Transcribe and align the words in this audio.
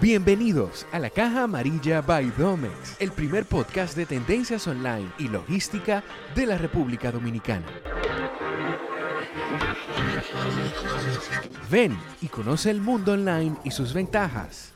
Bienvenidos 0.00 0.86
a 0.92 0.98
la 0.98 1.10
Caja 1.10 1.42
Amarilla 1.42 2.00
by 2.00 2.30
Domex, 2.38 2.96
el 3.00 3.12
primer 3.12 3.44
podcast 3.44 3.94
de 3.94 4.06
tendencias 4.06 4.66
online 4.66 5.12
y 5.18 5.28
logística 5.28 6.02
de 6.34 6.46
la 6.46 6.56
República 6.56 7.12
Dominicana. 7.12 7.66
Ven 11.68 11.98
y 12.22 12.28
conoce 12.28 12.70
el 12.70 12.80
mundo 12.80 13.12
online 13.12 13.56
y 13.62 13.72
sus 13.72 13.92
ventajas. 13.92 14.72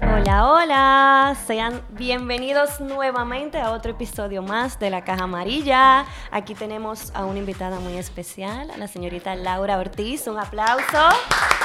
Hola, 0.00 0.48
hola, 0.48 1.36
sean 1.46 1.82
bienvenidos 1.90 2.80
nuevamente 2.80 3.60
a 3.60 3.72
otro 3.72 3.90
episodio 3.90 4.40
más 4.40 4.78
de 4.78 4.88
La 4.88 5.04
Caja 5.04 5.24
Amarilla. 5.24 6.06
Aquí 6.30 6.54
tenemos 6.54 7.12
a 7.14 7.26
una 7.26 7.40
invitada 7.40 7.78
muy 7.78 7.98
especial, 7.98 8.70
a 8.70 8.78
la 8.78 8.88
señorita 8.88 9.34
Laura 9.34 9.76
Ortiz. 9.76 10.26
Un 10.26 10.38
aplauso. 10.38 11.10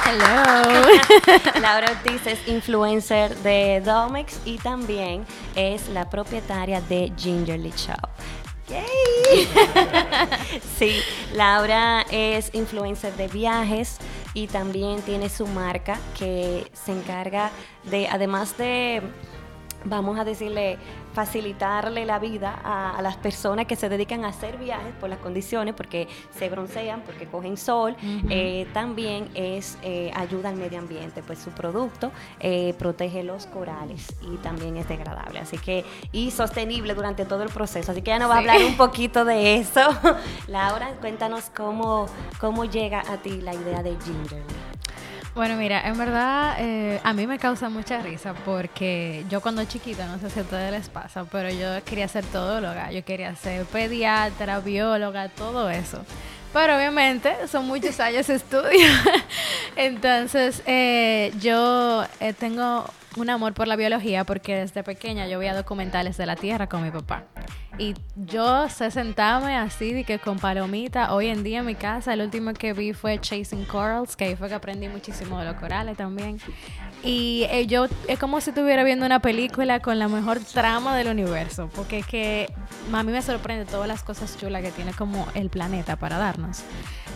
Hello. 0.10 0.64
Laura 1.62 1.92
Ortiz 1.92 2.26
es 2.26 2.48
influencer 2.48 3.36
de 3.44 3.80
Domex 3.86 4.40
y 4.44 4.58
también 4.58 5.24
es 5.56 5.88
la 5.90 6.10
propietaria 6.10 6.82
de 6.82 7.14
Gingerly 7.16 7.72
Shop. 7.78 8.10
¡Yay! 8.70 9.48
sí, 10.80 10.96
Laura 11.36 12.08
es 12.10 12.50
influencer 12.54 13.16
de 13.18 13.28
viajes 13.28 13.98
y 14.34 14.48
también 14.48 15.04
tiene 15.04 15.30
su 15.30 15.46
marca 15.46 16.00
que 16.18 16.72
se 16.74 16.92
encarga 16.92 17.52
de, 17.84 18.08
además 18.08 18.58
de, 18.58 19.04
vamos 19.86 20.20
a 20.20 20.24
decirle, 20.24 20.78
facilitarle 21.14 22.06
la 22.06 22.20
vida 22.20 22.60
a, 22.64 23.02
las 23.02 23.18
personas 23.18 23.66
que 23.66 23.76
se 23.76 23.90
dedican 23.90 24.26
a 24.26 24.30
hacer 24.30 24.58
viajes 24.58 24.94
por 25.00 25.10
las 25.10 25.20
condiciones, 25.20 25.74
porque 25.74 26.08
se 26.38 26.50
broncean, 26.50 27.02
porque 27.06 27.26
cogen 27.26 27.58
sol, 27.58 27.96
eh, 28.30 28.68
también 28.74 29.30
es 29.34 29.78
eh, 29.84 30.12
ayuda 30.16 30.50
al 30.50 30.56
medio 30.56 30.80
ambiente, 30.80 31.24
pues 31.24 31.40
su 31.40 31.52
producto 31.52 32.12
eh, 32.40 32.74
protege 32.78 33.24
los 33.24 33.46
corales 33.46 34.14
y 34.22 34.38
también 34.38 34.78
es 34.78 34.88
degradable, 34.88 35.40
así 35.40 35.58
que 35.58 35.86
y 36.12 36.32
sostenible 36.32 36.94
durante 36.94 37.26
todo 37.26 37.44
el 37.44 37.50
proceso, 37.50 37.92
así 37.92 38.02
que 38.02 38.12
ya 38.12 38.20
nos 38.20 38.30
va 38.30 38.36
a 38.36 38.40
hablar 38.40 38.64
un 38.64 38.78
poquito 38.78 39.26
de 39.26 39.58
eso. 39.58 39.82
Laura, 40.48 40.92
cuéntanos 41.00 41.50
cómo, 41.56 42.08
cómo 42.40 42.66
llega 42.66 43.02
a 43.02 43.18
ti 43.18 43.42
la 43.42 43.54
idea 43.54 43.82
de 43.84 43.96
Ginger. 44.04 44.44
Bueno, 45.36 45.56
mira, 45.56 45.88
en 45.88 45.98
verdad 45.98 46.56
eh, 46.60 47.00
a 47.04 47.14
mí 47.14 47.28
me 47.28 47.38
causa 47.40 47.70
mucha 47.70 48.02
risa 48.02 48.34
porque 48.46 49.24
yo 49.30 49.42
cuando 49.42 49.64
chiquita, 49.64 50.08
no 50.08 50.20
sé 50.20 50.30
si 50.30 50.40
a 50.40 50.44
ustedes 50.44 50.72
les 50.72 50.90
pasa, 50.90 51.24
pero 51.26 51.50
yo 51.50 51.84
quería 51.86 52.08
ser 52.08 52.26
todóloga, 52.26 52.92
yo 52.92 53.06
quería 53.06 53.36
ser 53.36 53.66
pediatra, 53.66 54.60
bióloga, 54.60 55.30
todo 55.30 55.70
eso. 55.70 56.04
Pero 56.52 56.76
obviamente 56.76 57.48
son 57.48 57.68
muchos 57.68 58.00
años 58.00 58.28
de 58.28 58.36
estudio. 58.36 58.88
Entonces, 59.76 60.64
eh, 60.66 61.32
yo 61.40 62.04
eh, 62.20 62.34
tengo 62.34 62.86
un 63.16 63.30
amor 63.30 63.54
por 63.54 63.68
la 63.68 63.76
biología 63.76 64.24
porque 64.24 64.56
desde 64.56 64.84
pequeña 64.84 65.28
yo 65.28 65.40
veía 65.40 65.54
documentales 65.54 66.18
de 66.18 66.26
la 66.26 66.36
Tierra 66.36 66.68
con 66.68 66.84
mi 66.84 66.92
papá. 66.92 67.24
Y 67.80 67.96
yo 68.18 68.68
sé 68.68 68.92
sentarme 68.92 69.56
así 69.56 69.94
de 69.94 70.04
que 70.04 70.20
con 70.20 70.38
palomita. 70.38 71.14
Hoy 71.14 71.28
en 71.28 71.44
día 71.44 71.60
en 71.60 71.66
mi 71.66 71.76
casa 71.76 72.14
el 72.14 72.20
último 72.20 72.54
que 72.54 72.74
vi 72.74 72.92
fue 72.92 73.18
Chasing 73.22 73.64
Corals, 73.64 74.18
que 74.18 74.26
ahí 74.26 74.36
fue 74.36 74.50
que 74.50 74.56
aprendí 74.56 74.90
muchísimo 74.90 75.40
de 75.40 75.46
los 75.46 75.56
corales 75.56 75.96
también. 75.96 76.42
Y 77.06 77.46
eh, 77.50 77.68
yo 77.68 77.88
es 78.10 78.20
como 78.20 78.42
si 78.42 78.50
estuviera 78.50 78.84
viendo 78.84 79.06
una 79.06 79.22
película 79.22 79.80
con 79.80 79.98
la 79.98 80.10
mejor 80.10 80.42
trama 80.42 80.98
del 80.98 81.08
universo, 81.08 81.70
porque 81.74 82.00
es 82.00 82.06
que 82.06 82.54
a 82.92 83.02
mí 83.02 83.14
me 83.14 83.22
sorprende 83.22 83.64
todas 83.64 83.88
las 83.88 84.04
cosas 84.04 84.38
chulas 84.38 84.62
que 84.62 84.72
tiene 84.72 84.92
como 84.92 85.26
el 85.34 85.50
planeta 85.50 85.96
para 85.96 86.18
darnos. 86.18 86.66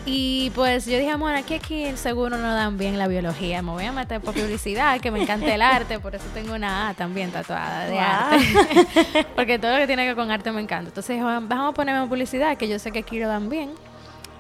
Y 0.06 0.52
pues 0.54 0.86
yo 0.86 0.98
dije, 0.98 1.16
bueno, 1.16 1.38
aquí, 1.38 1.54
aquí 1.54 1.86
seguro 1.96 2.38
no 2.38 2.54
dan 2.54 2.78
bien 2.78 2.98
la 2.98 3.08
biología. 3.08 3.62
Me 3.62 3.72
voy 3.72 3.86
a 3.86 3.94
meter 3.94 4.20
por 4.20 4.34
publicidad, 4.34 5.00
que 5.00 5.12
me 5.12 5.22
encanta 5.22 5.54
el 5.54 5.62
arte, 5.62 6.00
por 6.00 6.14
eso 6.14 6.26
tengo 6.34 6.54
una 6.54 6.90
A 6.90 6.94
también 6.94 7.32
tatuada 7.32 7.86
de 7.86 8.00
arte. 8.00 9.26
Porque 9.36 9.60
todo 9.60 9.72
lo 9.72 9.78
que 9.78 9.88
tiene 9.88 10.04
que 10.04 10.10
ver 10.10 10.16
con 10.18 10.30
arte 10.30 10.52
me 10.54 10.62
encanta. 10.62 10.90
Entonces 10.90 11.22
vamos 11.22 11.72
a 11.72 11.74
ponerme 11.74 12.08
publicidad, 12.08 12.58
que 12.58 12.68
yo 12.68 12.80
sé 12.80 12.92
que 12.92 13.00
aquí 13.00 13.20
lo 13.20 13.28
dan 13.28 13.50
bien. 13.50 13.72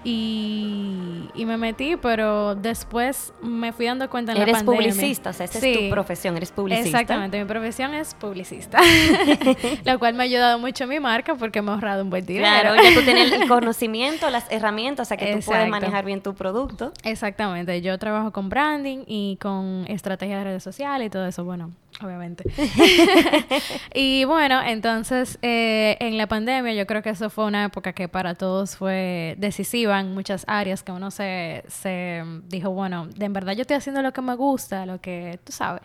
Y, 0.05 1.45
me 1.45 1.57
metí, 1.57 1.95
pero 1.95 2.55
después 2.55 3.33
me 3.41 3.71
fui 3.71 3.85
dando 3.85 4.09
cuenta 4.09 4.31
en 4.31 4.41
eres 4.41 4.53
la 4.53 4.59
pandemia. 4.59 4.81
Eres 4.81 4.95
publicista, 4.95 5.29
o 5.29 5.33
sea, 5.33 5.45
esa 5.45 5.59
es 5.59 5.79
tu 5.79 5.89
profesión, 5.89 6.37
eres 6.37 6.51
publicista. 6.51 6.87
Exactamente, 6.87 7.39
mi 7.39 7.45
profesión 7.45 7.93
es 7.93 8.13
publicista, 8.13 8.79
lo 9.85 9.99
cual 9.99 10.13
me 10.13 10.23
ha 10.23 10.25
ayudado 10.25 10.59
mucho 10.59 10.87
mi 10.87 10.99
marca 10.99 11.35
porque 11.35 11.61
me 11.61 11.71
ha 11.71 11.75
ahorrado 11.75 12.03
un 12.03 12.09
buen 12.09 12.25
dinero. 12.25 12.45
Claro, 12.45 12.75
ya 12.75 12.93
tú 12.93 13.01
tienes 13.03 13.31
el 13.31 13.47
conocimiento, 13.47 14.29
las 14.29 14.49
herramientas, 14.51 15.07
o 15.07 15.09
sea, 15.09 15.17
que 15.17 15.35
tú 15.35 15.41
puedes 15.45 15.69
manejar 15.69 16.05
bien 16.05 16.21
tu 16.21 16.33
producto. 16.33 16.91
Exactamente, 17.03 17.81
yo 17.81 17.97
trabajo 17.97 18.31
con 18.31 18.49
branding 18.49 19.03
y 19.07 19.37
con 19.41 19.85
estrategias 19.87 20.39
de 20.39 20.43
redes 20.45 20.63
sociales 20.63 21.07
y 21.07 21.09
todo 21.09 21.25
eso, 21.25 21.43
bueno, 21.43 21.71
obviamente. 22.01 22.43
y 23.93 24.23
bueno, 24.25 24.61
entonces 24.61 25.37
eh, 25.41 25.97
en 25.99 26.17
la 26.17 26.27
pandemia 26.27 26.73
yo 26.73 26.85
creo 26.85 27.01
que 27.01 27.09
eso 27.09 27.29
fue 27.29 27.45
una 27.45 27.65
época 27.65 27.93
que 27.93 28.07
para 28.07 28.35
todos 28.35 28.77
fue 28.77 29.35
decisiva 29.37 29.99
en 29.99 30.13
muchas 30.13 30.45
áreas, 30.47 30.83
que 30.83 30.91
uno 30.91 31.11
se, 31.11 31.63
se 31.67 32.23
dijo, 32.47 32.71
bueno, 32.71 33.07
de 33.07 33.25
en 33.25 33.33
verdad 33.33 33.53
yo 33.53 33.61
estoy 33.61 33.77
haciendo 33.77 34.01
lo 34.01 34.13
que 34.13 34.21
me 34.21 34.35
gusta, 34.35 34.85
lo 34.85 34.99
que 35.01 35.39
tú 35.43 35.51
sabes. 35.51 35.81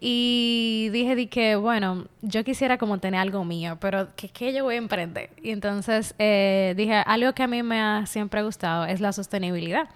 Y 0.00 0.88
dije 0.92 1.16
di 1.16 1.26
que, 1.26 1.56
bueno, 1.56 2.06
yo 2.22 2.44
quisiera 2.44 2.78
como 2.78 2.98
tener 2.98 3.20
algo 3.20 3.44
mío, 3.44 3.78
pero 3.80 4.08
¿qué, 4.16 4.52
yo 4.52 4.64
voy 4.64 4.76
a 4.76 4.78
emprender? 4.78 5.30
Y 5.42 5.50
entonces 5.50 6.14
eh, 6.18 6.74
dije, 6.76 7.02
algo 7.06 7.32
que 7.32 7.42
a 7.42 7.48
mí 7.48 7.62
me 7.62 7.80
ha 7.80 8.06
siempre 8.06 8.42
gustado 8.42 8.84
es 8.84 9.00
la 9.00 9.12
sostenibilidad 9.12 9.88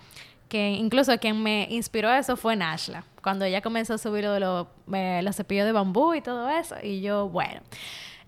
incluso 0.58 1.16
quien 1.18 1.42
me 1.42 1.66
inspiró 1.70 2.12
eso 2.12 2.36
fue 2.36 2.56
Nashla, 2.56 3.04
cuando 3.22 3.44
ella 3.44 3.62
comenzó 3.62 3.94
a 3.94 3.98
subir 3.98 4.28
de 4.28 4.66
eh, 4.92 5.20
los 5.22 5.36
cepillos 5.36 5.66
de 5.66 5.72
bambú 5.72 6.14
y 6.14 6.20
todo 6.20 6.48
eso, 6.48 6.76
y 6.82 7.00
yo, 7.00 7.28
bueno, 7.28 7.60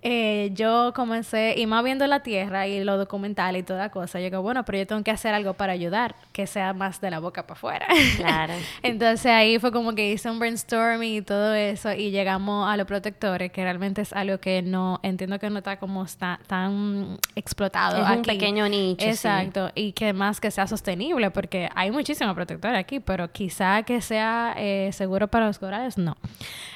eh, 0.07 0.51
yo 0.53 0.93
comencé, 0.95 1.55
y 1.57 1.65
más 1.65 1.83
viendo 1.83 2.07
la 2.07 2.21
tierra 2.21 2.67
y 2.67 2.85
lo 2.85 2.99
documental 2.99 3.57
y 3.57 3.63
toda 3.63 3.89
cosa, 3.89 4.19
yo 4.21 4.27
digo, 4.27 4.43
bueno, 4.43 4.63
pero 4.63 4.77
yo 4.77 4.87
tengo 4.87 5.03
que 5.03 5.11
hacer 5.11 5.33
algo 5.33 5.55
para 5.55 5.73
ayudar, 5.73 6.15
que 6.33 6.47
sea 6.47 6.75
más 6.75 7.01
de 7.01 7.11
la 7.11 7.21
boca 7.21 7.47
para 7.47 7.57
afuera. 7.57 7.87
Claro. 8.19 8.53
Entonces 8.83 9.33
ahí 9.33 9.59
fue 9.59 9.73
como 9.73 9.95
que 9.95 10.13
hice 10.13 10.31
un 10.31 10.39
brainstorming 10.39 11.15
y 11.15 11.23
todo 11.23 11.55
eso, 11.55 11.91
y 11.95 12.11
llegamos 12.11 12.71
a 12.71 12.77
los 12.77 12.87
protectores, 12.87 13.51
que 13.51 13.63
realmente 13.63 14.03
es 14.03 14.13
algo 14.13 14.37
que 14.37 14.61
no, 14.61 15.01
entiendo 15.03 15.39
que 15.39 15.49
no 15.49 15.59
está 15.59 15.79
como 15.79 16.05
está 16.05 16.39
tan 16.47 17.19
explotado. 17.35 18.05
Es 18.05 18.11
un 18.15 18.23
pequeño 18.25 18.69
nicho. 18.69 19.07
Exacto, 19.07 19.71
y 19.75 19.93
que 19.93 20.13
más 20.13 20.39
que 20.39 20.51
sea 20.51 20.67
sostenible, 20.67 21.31
porque 21.31 21.71
hay 21.75 21.91
muchísimos 21.91 22.35
protectores 22.35 22.79
aquí, 22.79 23.01
pero 23.01 23.33
quizá 23.33 23.83
que 23.85 24.03
sea 24.03 24.55
eh, 24.59 24.91
seguro 24.93 25.29
para 25.29 25.47
los 25.47 25.59
corales, 25.59 25.97
no. 25.97 26.15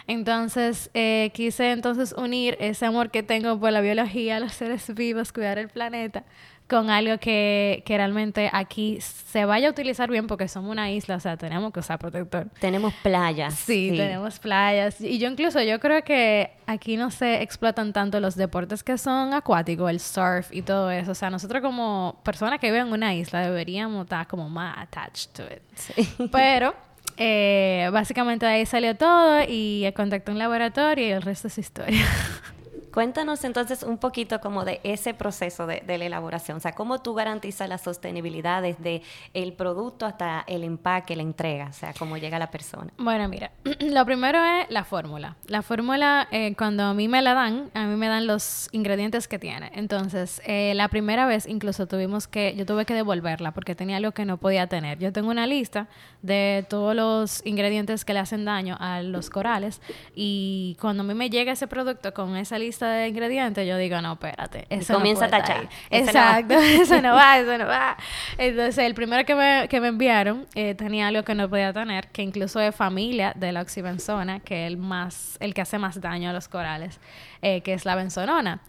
Entonces, 0.07 0.91
eh, 0.95 1.31
quise 1.35 1.73
entonces 1.73 2.15
unir 2.17 2.57
ese 2.59 2.87
amor 2.87 3.11
que 3.11 3.18
tengo 3.23 3.59
por 3.59 3.73
la 3.73 3.81
biología, 3.81 4.41
los 4.41 4.53
seres 4.53 4.95
vivos, 4.95 5.33
cuidar 5.33 5.59
el 5.59 5.69
planeta, 5.69 6.25
con 6.69 6.91
algo 6.91 7.17
que, 7.19 7.83
que, 7.87 7.97
realmente 7.97 8.51
aquí 8.53 8.99
se 9.01 9.47
vaya 9.47 9.69
a 9.69 9.71
utilizar 9.71 10.11
bien 10.11 10.27
porque 10.27 10.49
somos 10.49 10.71
una 10.71 10.91
isla, 10.91 11.17
o 11.17 11.21
sea, 11.21 11.37
tenemos 11.39 11.73
que 11.73 11.81
usar 11.81 11.99
protector. 11.99 12.49
Tenemos 12.61 12.93
playas. 13.03 13.55
Sí, 13.55 13.95
tenemos 13.97 14.39
playas. 14.39 15.01
Y 15.01 15.19
yo 15.19 15.31
incluso, 15.31 15.63
yo 15.63 15.81
creo 15.81 16.05
que 16.05 16.51
aquí 16.67 16.99
no 16.99 17.11
se 17.11 17.43
explotan 17.43 17.95
tanto 17.95 18.21
los 18.21 18.37
deportes 18.37 18.85
que 18.85 18.99
son 18.99 19.33
acuáticos, 19.33 19.91
el 19.91 19.99
surf 19.99 20.53
y 20.53 20.61
todo 20.61 20.91
eso. 20.91 21.13
O 21.13 21.15
sea, 21.15 21.31
nosotros 21.31 21.63
como 21.63 22.21
personas 22.23 22.61
que 22.61 22.71
viven 22.71 22.89
en 22.89 22.93
una 22.93 23.15
isla 23.15 23.41
deberíamos 23.41 24.05
estar 24.05 24.27
como 24.27 24.51
más 24.51 24.77
attached 24.77 25.33
to 25.33 25.45
it. 25.45 25.63
Sí. 25.75 26.29
Pero 26.33 26.75
eh, 27.17 27.89
básicamente 27.93 28.45
ahí 28.45 28.67
salió 28.67 28.95
todo 28.95 29.41
y 29.49 29.91
contactó 29.97 30.33
un 30.33 30.39
laboratorio 30.39 31.07
y 31.07 31.11
el 31.11 31.23
resto 31.23 31.49
es 31.49 31.57
historia. 31.57 32.05
Cuéntanos 32.93 33.45
entonces 33.45 33.83
un 33.83 33.99
poquito 33.99 34.41
como 34.41 34.65
de 34.65 34.81
ese 34.83 35.15
proceso 35.15 35.67
de, 35.67 35.83
la 35.87 36.05
elaboración, 36.05 36.59
o 36.59 36.61
sea, 36.61 36.73
cómo 36.73 37.01
tú 37.01 37.15
garantizas 37.15 37.69
la 37.69 37.79
sostenibilidad 37.79 38.63
desde 38.63 39.03
el 39.35 39.53
producto 39.53 40.07
hasta 40.07 40.45
el 40.47 40.65
empaque, 40.65 41.17
la 41.17 41.23
entrega, 41.23 41.67
o 41.71 41.73
sea, 41.73 41.93
cómo 41.99 42.17
llega 42.17 42.39
la 42.39 42.51
persona. 42.51 42.93
Bueno, 42.99 43.29
mira, 43.29 43.51
lo 43.81 44.05
primero 44.05 44.43
es 44.45 44.71
la 44.71 44.85
fórmula. 44.85 45.37
La 45.47 45.63
fórmula, 45.63 46.29
eh, 46.31 46.55
cuando 46.57 46.85
a 46.85 46.95
mí 46.95 47.09
me 47.09 47.23
la 47.23 47.35
dan, 47.35 47.71
a 47.75 47.87
mí 47.87 47.97
me 47.97 48.09
dan 48.09 48.27
los 48.27 48.69
ingredientes 48.73 49.29
que 49.29 49.39
tiene. 49.39 49.71
Entonces, 49.75 50.41
eh, 50.45 50.73
la 50.75 50.89
primera 50.89 51.27
vez 51.27 51.47
incluso 51.47 51.87
tuvimos 51.87 52.29
que, 52.29 52.55
yo 52.57 52.67
tuve 52.67 52.85
que 52.85 52.95
devolverla 52.95 53.53
porque 53.53 53.75
tenía 53.75 53.97
algo 53.97 54.13
que 54.13 54.25
no 54.25 54.37
podía 54.39 54.67
tener. 54.67 54.99
Yo 54.99 55.13
tengo 55.13 55.31
una 55.31 55.47
lista 55.47 55.89
de 56.23 56.67
todos 56.69 56.95
los 56.95 57.45
ingredientes 57.45 58.05
que 58.05 58.13
le 58.13 58.21
hacen 58.21 58.45
daño 58.45 58.77
a 58.81 59.03
los 59.03 59.31
corales 59.31 59.81
y 60.15 60.77
cuando 60.81 61.03
a 61.03 61.07
mí 61.07 61.15
me 61.15 61.31
llega 61.31 61.53
ese 61.53 61.67
producto 61.67 62.15
con 62.15 62.37
esa 62.37 62.59
lista, 62.59 62.78
lista 62.79 62.89
de 62.89 63.09
ingredientes, 63.09 63.67
yo 63.67 63.77
digo, 63.77 64.01
no, 64.01 64.13
espérate. 64.13 64.67
Eso 64.71 64.95
comienza 64.95 65.27
no 65.27 65.37
a 65.37 65.41
tachar. 65.41 65.69
Exacto, 65.91 66.55
eso 66.81 67.01
no 67.03 67.15
va, 67.15 67.39
eso 67.39 67.59
no 67.59 67.67
va. 67.67 67.97
Entonces, 68.37 68.79
el 68.79 68.95
primero 68.95 69.25
que 69.25 69.35
me, 69.35 69.67
que 69.69 69.81
me 69.81 69.89
enviaron 69.89 70.47
eh, 70.55 70.75
tenía 70.75 71.09
algo 71.09 71.25
que 71.25 71.35
no 71.35 71.49
podía 71.49 71.73
tener, 71.73 72.09
que 72.09 72.23
incluso 72.23 72.61
es 72.61 72.75
familia 72.75 73.33
de 73.35 73.53
la 73.53 73.63
oxibenzona, 73.63 74.41
que 74.41 74.67
es 74.67 74.73
el, 74.73 74.77
más, 74.77 75.37
el 75.41 75.55
que 75.55 75.63
hace 75.63 75.79
más 75.79 76.01
daño 76.01 76.31
a 76.31 76.33
los 76.33 76.49
corales, 76.49 77.01
eh, 77.43 77.63
que 77.63 77.75
es 77.75 77.85
la 77.85 77.97
benzonona 77.97 78.61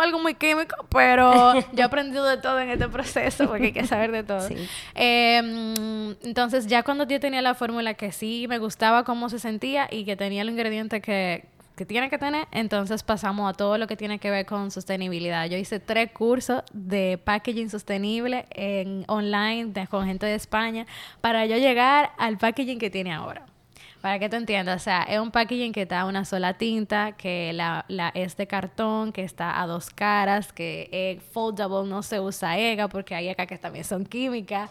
algo 0.00 0.18
muy 0.18 0.34
químico, 0.34 0.76
pero 0.90 1.54
yo 1.72 1.78
he 1.78 1.82
aprendido 1.82 2.24
de 2.26 2.36
todo 2.36 2.60
en 2.60 2.70
este 2.70 2.88
proceso 2.88 3.48
porque 3.48 3.66
hay 3.66 3.72
que 3.72 3.86
saber 3.86 4.12
de 4.12 4.22
todo. 4.22 4.48
Em, 4.94 6.14
entonces, 6.22 6.66
ya 6.66 6.82
cuando 6.82 7.06
yo 7.06 7.20
tenía 7.20 7.42
la 7.42 7.54
fórmula 7.54 7.94
que 7.94 8.12
sí 8.12 8.46
me 8.48 8.58
gustaba 8.58 9.04
cómo 9.04 9.28
se 9.28 9.38
sentía 9.38 9.88
y 9.90 10.04
que 10.04 10.16
tenía 10.16 10.42
el 10.42 10.50
ingrediente 10.50 11.00
que, 11.00 11.46
tiene 11.86 12.10
que 12.10 12.18
tener, 12.18 12.46
entonces 12.50 13.02
pasamos 13.02 13.50
a 13.50 13.56
todo 13.56 13.78
lo 13.78 13.86
que 13.86 13.96
tiene 13.96 14.18
que 14.18 14.30
ver 14.30 14.46
con 14.46 14.70
sostenibilidad. 14.70 15.46
Yo 15.46 15.56
hice 15.56 15.80
tres 15.80 16.12
cursos 16.12 16.62
de 16.72 17.18
packaging 17.22 17.70
sostenible 17.70 18.46
en 18.50 19.04
online 19.08 19.72
con 19.88 20.06
gente 20.06 20.26
de 20.26 20.34
España 20.34 20.86
para 21.20 21.46
yo 21.46 21.56
llegar 21.56 22.12
al 22.18 22.38
packaging 22.38 22.78
que 22.78 22.90
tiene 22.90 23.12
ahora. 23.12 23.51
Para 24.02 24.18
que 24.18 24.28
tú 24.28 24.34
entiendas, 24.34 24.82
o 24.82 24.84
sea, 24.84 25.04
es 25.04 25.20
un 25.20 25.30
packaging 25.30 25.72
que 25.72 25.82
está 25.82 26.04
una 26.06 26.24
sola 26.24 26.54
tinta, 26.54 27.12
que 27.12 27.52
la, 27.52 27.84
la 27.86 28.08
es 28.08 28.36
de 28.36 28.48
cartón, 28.48 29.12
que 29.12 29.22
está 29.22 29.62
a 29.62 29.66
dos 29.68 29.90
caras, 29.90 30.52
que 30.52 30.88
es 30.90 31.22
foldable, 31.22 31.88
no 31.88 32.02
se 32.02 32.18
usa 32.18 32.58
EGA 32.58 32.88
porque 32.88 33.14
hay 33.14 33.28
EGA 33.28 33.46
que 33.46 33.58
también 33.58 33.84
son 33.84 34.04
químicas. 34.04 34.68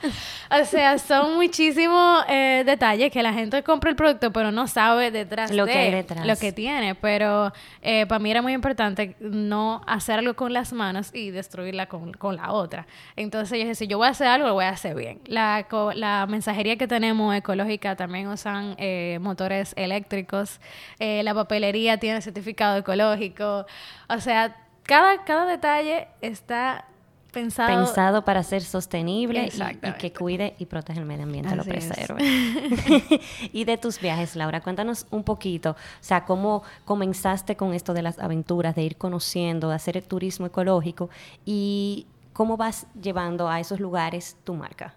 O 0.52 0.66
sea, 0.66 0.98
son 0.98 1.36
muchísimos 1.36 2.26
eh, 2.28 2.64
detalles 2.66 3.10
que 3.10 3.24
la 3.24 3.32
gente 3.32 3.64
compra 3.64 3.90
el 3.90 3.96
producto 3.96 4.34
pero 4.34 4.52
no 4.52 4.68
sabe 4.68 5.12
detrás 5.12 5.50
lo 5.52 5.66
de 5.66 5.72
que 5.72 5.78
hay 5.78 5.92
detrás. 5.92 6.28
lo 6.28 6.36
que 6.36 6.52
tiene. 6.52 6.94
Pero 6.96 7.54
eh, 7.82 8.06
para 8.08 8.20
mí 8.20 8.30
era 8.30 8.42
muy 8.42 8.52
importante 8.52 9.16
no 9.22 9.82
hacer 9.88 10.20
algo 10.20 10.34
con 10.34 10.52
las 10.52 10.74
manos 10.74 11.12
y 11.14 11.32
destruirla 11.32 11.88
con, 11.88 12.12
con 12.12 12.36
la 12.36 12.52
otra. 12.52 12.86
Entonces 13.16 13.58
yo 13.58 13.64
dije, 13.64 13.76
si 13.76 13.88
yo 13.88 13.98
voy 13.98 14.08
a 14.08 14.12
hacer 14.12 14.28
algo, 14.28 14.48
lo 14.48 14.56
voy 14.56 14.66
a 14.66 14.70
hacer 14.70 14.94
bien. 14.94 15.22
La, 15.26 15.66
la 15.96 16.28
mensajería 16.28 16.76
que 16.76 16.88
tenemos 16.88 17.34
ecológica 17.34 17.96
también 17.96 18.28
usan... 18.28 18.76
Eh, 18.78 19.20
motores 19.22 19.74
eléctricos, 19.78 20.60
eh, 21.00 21.24
la 21.24 21.34
papelería 21.34 21.98
tiene 21.98 22.22
certificado 22.22 22.78
ecológico, 22.78 23.66
o 24.10 24.20
sea, 24.20 24.56
cada, 24.84 25.24
cada 25.24 25.46
detalle 25.46 26.08
está 26.22 26.86
pensado... 27.32 27.70
Pensado 27.70 28.26
para 28.26 28.44
ser 28.44 28.62
sostenible 28.62 29.50
y, 29.52 29.92
que 29.94 30.14
cuide 30.14 30.56
y 30.60 30.66
protege 30.66 31.00
el 31.00 31.06
medio 31.06 31.24
ambiente, 31.24 31.56
lo 31.56 31.64
preserve. 31.64 32.22
y 33.54 33.64
de 33.64 33.78
tus 33.78 34.00
viajes, 34.00 34.36
Laura, 34.36 34.62
cuéntanos 34.62 35.08
un 35.12 35.24
poquito, 35.24 35.72
o 35.72 35.76
sea, 36.04 36.26
cómo 36.26 36.64
comenzaste 36.86 37.56
con 37.56 37.74
esto 37.74 37.94
de 37.94 38.02
las 38.02 38.20
aventuras, 38.20 38.76
de 38.76 38.84
ir 38.84 38.98
conociendo, 38.98 39.70
de 39.70 39.76
hacer 39.76 39.98
el 39.98 40.04
turismo 40.04 40.46
ecológico 40.46 41.10
y 41.46 42.08
cómo 42.34 42.58
vas 42.58 42.88
llevando 43.02 43.50
a 43.50 43.60
esos 43.60 43.80
lugares 43.80 44.38
tu 44.44 44.54
marca. 44.54 44.94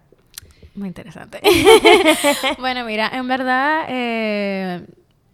Muy 0.74 0.88
interesante. 0.88 1.40
bueno, 2.58 2.84
mira, 2.84 3.08
en 3.12 3.28
verdad, 3.28 3.84
eh, 3.88 4.84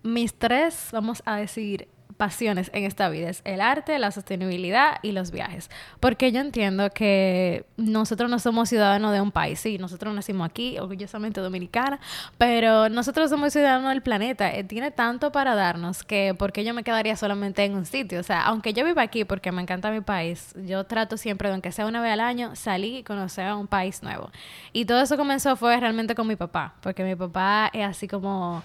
mis 0.02 0.34
tres, 0.34 0.88
vamos 0.92 1.22
a 1.24 1.36
decir, 1.36 1.88
pasiones 2.20 2.70
en 2.74 2.84
esta 2.84 3.08
vida 3.08 3.30
es 3.30 3.40
el 3.46 3.62
arte, 3.62 3.98
la 3.98 4.10
sostenibilidad 4.10 4.98
y 5.00 5.12
los 5.12 5.30
viajes. 5.30 5.70
Porque 6.00 6.32
yo 6.32 6.42
entiendo 6.42 6.90
que 6.90 7.64
nosotros 7.78 8.28
no 8.28 8.38
somos 8.38 8.68
ciudadanos 8.68 9.14
de 9.14 9.22
un 9.22 9.32
país, 9.32 9.58
sí, 9.58 9.78
nosotros 9.78 10.14
nacimos 10.14 10.46
aquí, 10.46 10.78
orgullosamente 10.78 11.40
dominicana, 11.40 11.98
pero 12.36 12.90
nosotros 12.90 13.30
somos 13.30 13.54
ciudadanos 13.54 13.88
del 13.88 14.02
planeta. 14.02 14.54
Eh, 14.54 14.64
tiene 14.64 14.90
tanto 14.90 15.32
para 15.32 15.54
darnos 15.54 16.04
que 16.04 16.34
porque 16.38 16.62
yo 16.62 16.74
me 16.74 16.82
quedaría 16.82 17.16
solamente 17.16 17.64
en 17.64 17.74
un 17.74 17.86
sitio. 17.86 18.20
O 18.20 18.22
sea, 18.22 18.42
aunque 18.42 18.74
yo 18.74 18.84
viva 18.84 19.00
aquí 19.00 19.24
porque 19.24 19.50
me 19.50 19.62
encanta 19.62 19.90
mi 19.90 20.02
país, 20.02 20.54
yo 20.66 20.84
trato 20.84 21.16
siempre 21.16 21.48
de, 21.48 21.54
aunque 21.54 21.72
sea 21.72 21.86
una 21.86 22.02
vez 22.02 22.12
al 22.12 22.20
año, 22.20 22.54
salir 22.54 22.96
y 22.96 23.02
conocer 23.02 23.50
un 23.54 23.66
país 23.66 24.02
nuevo. 24.02 24.30
Y 24.74 24.84
todo 24.84 25.00
eso 25.00 25.16
comenzó 25.16 25.56
fue 25.56 25.74
realmente 25.80 26.14
con 26.14 26.28
mi 26.28 26.36
papá, 26.36 26.74
porque 26.82 27.02
mi 27.02 27.16
papá 27.16 27.70
es 27.72 27.86
así 27.86 28.06
como 28.06 28.62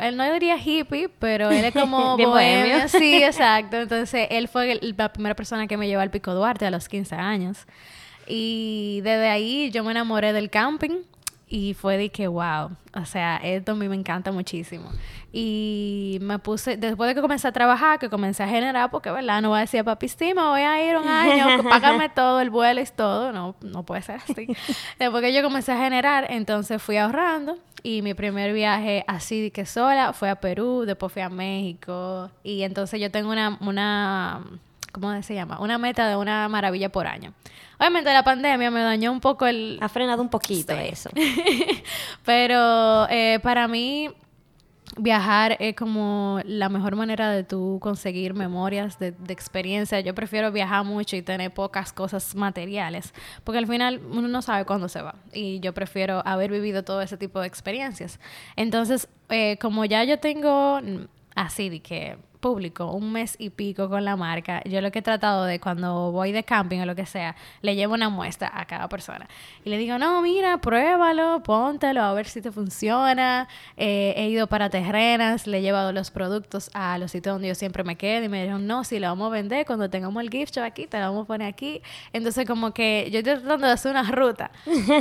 él 0.00 0.16
no 0.16 0.32
diría 0.32 0.56
hippie, 0.56 1.08
pero 1.08 1.50
él 1.50 1.64
es 1.64 1.74
como 1.74 2.16
bohemio. 2.16 2.85
Sí, 2.98 3.22
exacto. 3.22 3.76
Entonces, 3.76 4.28
él 4.30 4.48
fue 4.48 4.78
la 4.96 5.12
primera 5.12 5.34
persona 5.34 5.66
que 5.66 5.76
me 5.76 5.86
llevó 5.86 6.02
al 6.02 6.10
Pico 6.10 6.34
Duarte 6.34 6.66
a 6.66 6.70
los 6.70 6.88
15 6.88 7.14
años. 7.14 7.66
Y 8.26 9.00
desde 9.02 9.28
ahí 9.28 9.70
yo 9.70 9.84
me 9.84 9.92
enamoré 9.92 10.32
del 10.32 10.50
camping 10.50 11.02
y 11.48 11.74
fue 11.74 11.96
de 11.96 12.08
que, 12.08 12.26
wow, 12.26 12.76
o 12.92 13.04
sea, 13.04 13.36
esto 13.36 13.72
a 13.72 13.74
mí 13.76 13.88
me 13.88 13.94
encanta 13.94 14.32
muchísimo. 14.32 14.90
Y 15.32 16.18
me 16.20 16.40
puse, 16.40 16.76
después 16.76 17.08
de 17.08 17.14
que 17.14 17.20
comencé 17.20 17.46
a 17.46 17.52
trabajar, 17.52 18.00
que 18.00 18.08
comencé 18.10 18.42
a 18.42 18.48
generar, 18.48 18.90
porque, 18.90 19.12
¿verdad? 19.12 19.40
No 19.42 19.50
voy 19.50 19.58
a 19.58 19.60
decir, 19.60 19.84
papi, 19.84 20.08
sí, 20.08 20.34
me 20.34 20.42
voy 20.42 20.62
a 20.62 20.84
ir 20.84 20.96
un 20.96 21.06
año, 21.06 21.62
págame 21.70 22.08
todo, 22.08 22.40
el 22.40 22.50
vuelo 22.50 22.80
y 22.80 22.86
todo. 22.86 23.32
No, 23.32 23.54
no 23.60 23.84
puede 23.84 24.02
ser 24.02 24.16
así. 24.16 24.48
después 24.98 25.22
que 25.22 25.32
yo 25.32 25.42
comencé 25.44 25.70
a 25.70 25.78
generar, 25.78 26.26
entonces 26.30 26.82
fui 26.82 26.96
ahorrando. 26.96 27.58
Y 27.84 28.02
mi 28.02 28.14
primer 28.14 28.52
viaje 28.52 29.04
así 29.06 29.40
de 29.42 29.52
que 29.52 29.66
sola 29.66 30.12
fue 30.12 30.28
a 30.28 30.40
Perú, 30.40 30.82
después 30.84 31.12
fui 31.12 31.22
a 31.22 31.28
México. 31.28 32.28
Y 32.42 32.62
entonces 32.62 33.00
yo 33.00 33.12
tengo 33.12 33.30
una, 33.30 33.56
una 33.60 34.42
¿cómo 35.00 35.22
se 35.22 35.34
llama? 35.34 35.60
Una 35.60 35.76
meta 35.76 36.08
de 36.08 36.16
una 36.16 36.48
maravilla 36.48 36.90
por 36.90 37.06
año. 37.06 37.34
Obviamente 37.78 38.10
la 38.12 38.24
pandemia 38.24 38.70
me 38.70 38.80
dañó 38.80 39.12
un 39.12 39.20
poco 39.20 39.46
el... 39.46 39.78
Ha 39.82 39.88
frenado 39.90 40.22
un 40.22 40.30
poquito 40.30 40.72
eso. 40.72 41.10
Pero 42.24 43.06
eh, 43.10 43.38
para 43.42 43.68
mí 43.68 44.08
viajar 44.96 45.58
es 45.60 45.76
como 45.76 46.40
la 46.46 46.70
mejor 46.70 46.96
manera 46.96 47.30
de 47.30 47.44
tú 47.44 47.78
conseguir 47.82 48.32
memorias 48.32 48.98
de, 48.98 49.12
de, 49.12 49.32
experiencia. 49.34 50.00
Yo 50.00 50.14
prefiero 50.14 50.50
viajar 50.50 50.86
mucho 50.86 51.16
y 51.16 51.20
tener 51.22 51.52
pocas 51.52 51.92
cosas 51.92 52.34
materiales, 52.34 53.12
porque 53.44 53.58
al 53.58 53.66
final 53.66 54.00
uno 54.10 54.28
no 54.28 54.40
sabe 54.40 54.64
cuándo 54.64 54.88
se 54.88 55.02
va. 55.02 55.16
Y 55.34 55.60
yo 55.60 55.74
prefiero 55.74 56.22
haber 56.24 56.50
vivido 56.50 56.82
todo 56.82 57.02
ese 57.02 57.18
tipo 57.18 57.40
de 57.40 57.46
experiencias. 57.46 58.18
Entonces, 58.54 59.08
eh, 59.28 59.58
como 59.60 59.84
ya 59.84 60.02
yo 60.04 60.18
tengo 60.18 60.80
así 61.34 61.68
de 61.68 61.80
que 61.80 62.16
público 62.36 62.92
un 62.92 63.12
mes 63.12 63.36
y 63.38 63.50
pico 63.50 63.88
con 63.88 64.04
la 64.04 64.16
marca, 64.16 64.62
yo 64.64 64.80
lo 64.80 64.90
que 64.90 65.00
he 65.00 65.02
tratado 65.02 65.44
de 65.44 65.60
cuando 65.60 66.12
voy 66.12 66.32
de 66.32 66.44
camping 66.44 66.80
o 66.80 66.86
lo 66.86 66.94
que 66.94 67.06
sea, 67.06 67.36
le 67.62 67.74
llevo 67.74 67.94
una 67.94 68.08
muestra 68.08 68.50
a 68.54 68.64
cada 68.66 68.88
persona. 68.88 69.28
Y 69.64 69.70
le 69.70 69.78
digo, 69.78 69.98
no, 69.98 70.20
mira, 70.22 70.58
pruébalo, 70.58 71.42
póntelo, 71.42 72.02
a 72.02 72.14
ver 72.14 72.26
si 72.26 72.40
te 72.40 72.50
funciona. 72.52 73.48
Eh, 73.76 74.14
he 74.16 74.28
ido 74.28 74.46
para 74.46 74.70
terrenas, 74.70 75.46
le 75.46 75.58
he 75.58 75.62
llevado 75.62 75.92
los 75.92 76.10
productos 76.10 76.70
a 76.74 76.98
los 76.98 77.10
sitios 77.10 77.34
donde 77.34 77.48
yo 77.48 77.54
siempre 77.54 77.84
me 77.84 77.96
quedo 77.96 78.24
y 78.24 78.28
me 78.28 78.40
dijeron, 78.40 78.66
no, 78.66 78.84
si 78.84 78.98
lo 78.98 79.08
vamos 79.08 79.28
a 79.28 79.30
vender, 79.30 79.66
cuando 79.66 79.90
tengamos 79.90 80.22
el 80.22 80.30
gift 80.30 80.54
shop 80.54 80.64
aquí, 80.64 80.86
te 80.86 80.98
lo 80.98 81.06
vamos 81.06 81.24
a 81.24 81.26
poner 81.26 81.48
aquí. 81.48 81.82
Entonces, 82.12 82.46
como 82.46 82.72
que 82.72 83.08
yo 83.10 83.18
estoy 83.18 83.34
tratando 83.34 83.66
de 83.66 83.72
hacer 83.72 83.90
una 83.90 84.10
ruta 84.10 84.50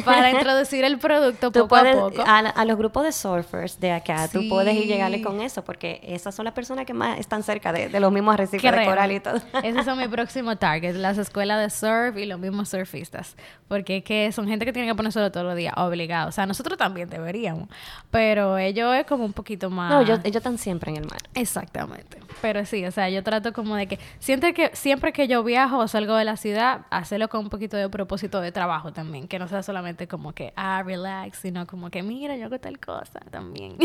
para 0.03 0.31
introducir 0.35 0.83
el 0.83 0.97
producto 0.97 1.51
poco 1.51 1.75
a 1.75 1.91
poco. 1.91 2.23
A, 2.25 2.65
los 2.65 2.77
grupos 2.77 3.03
de 3.03 3.11
surfers 3.11 3.79
de 3.79 3.91
acá, 3.91 4.27
tú 4.27 4.47
puedes 4.49 4.75
ir 4.75 4.87
llegarle 4.87 5.21
con 5.21 5.41
eso, 5.41 5.63
porque 5.63 6.01
esas 6.03 6.33
son 6.33 6.45
las 6.45 6.53
personas 6.53 6.85
que 6.85 6.93
más 6.93 7.19
están 7.25 7.43
cerca 7.43 7.71
de, 7.73 7.99
los 7.99 8.11
mismos 8.11 8.33
arrecifes 8.35 8.71
de 8.71 8.85
coral 8.85 9.11
y 9.11 9.19
todo. 9.19 9.35
Esos 9.63 9.85
son 9.85 9.97
mi 9.97 10.07
próximo 10.07 10.55
target, 10.55 10.95
las 10.95 11.17
escuelas 11.17 11.59
de 11.61 11.69
surf 11.69 12.17
y 12.17 12.25
los 12.25 12.39
mismos 12.39 12.69
surfistas. 12.69 13.35
Porque 13.67 13.97
es 13.97 14.03
que 14.03 14.31
son 14.31 14.47
gente 14.47 14.65
que 14.65 14.73
tiene 14.73 14.87
que 14.87 14.95
ponerse 14.95 15.19
todos 15.29 15.45
los 15.45 15.55
días, 15.55 15.73
obligado. 15.77 16.29
O 16.29 16.31
sea, 16.31 16.45
nosotros 16.45 16.77
también 16.77 17.09
deberíamos. 17.09 17.69
Pero 18.11 18.57
ellos 18.57 18.95
es 18.95 19.05
como 19.05 19.25
un 19.25 19.33
poquito 19.33 19.69
más... 19.69 19.91
No, 19.91 20.01
ellos, 20.01 20.19
están 20.23 20.57
siempre 20.57 20.91
en 20.91 20.97
el 20.97 21.05
mar. 21.05 21.19
Exactamente. 21.33 22.19
Pero 22.41 22.65
sí, 22.65 22.85
o 22.85 22.91
sea, 22.91 23.09
yo 23.09 23.23
trato 23.23 23.53
como 23.53 23.75
de 23.75 23.87
que 23.87 23.99
siempre 24.19 24.53
que, 24.53 24.71
siempre 24.73 25.13
que 25.13 25.27
yo 25.27 25.43
viajo 25.43 25.77
o 25.77 25.87
salgo 25.87 26.15
de 26.15 26.25
la 26.25 26.37
ciudad, 26.37 26.81
hacerlo 26.89 27.27
con 27.29 27.41
un 27.41 27.49
poquito 27.49 27.77
de 27.77 27.89
propósito 27.89 28.41
de 28.41 28.51
trabajo 28.51 28.93
también. 28.93 29.27
Que 29.27 29.39
no 29.39 29.47
sea 29.47 29.63
solamente 29.63 30.07
como 30.07 30.33
que, 30.33 30.53
ah, 30.55 30.83
relax, 30.85 31.39
sino 31.39 31.65
como 31.65 31.89
que, 31.89 32.03
mira, 32.03 32.35
yo 32.35 32.45
hago 32.45 32.59
tal 32.59 32.79
cosa 32.79 33.19
también. 33.31 33.77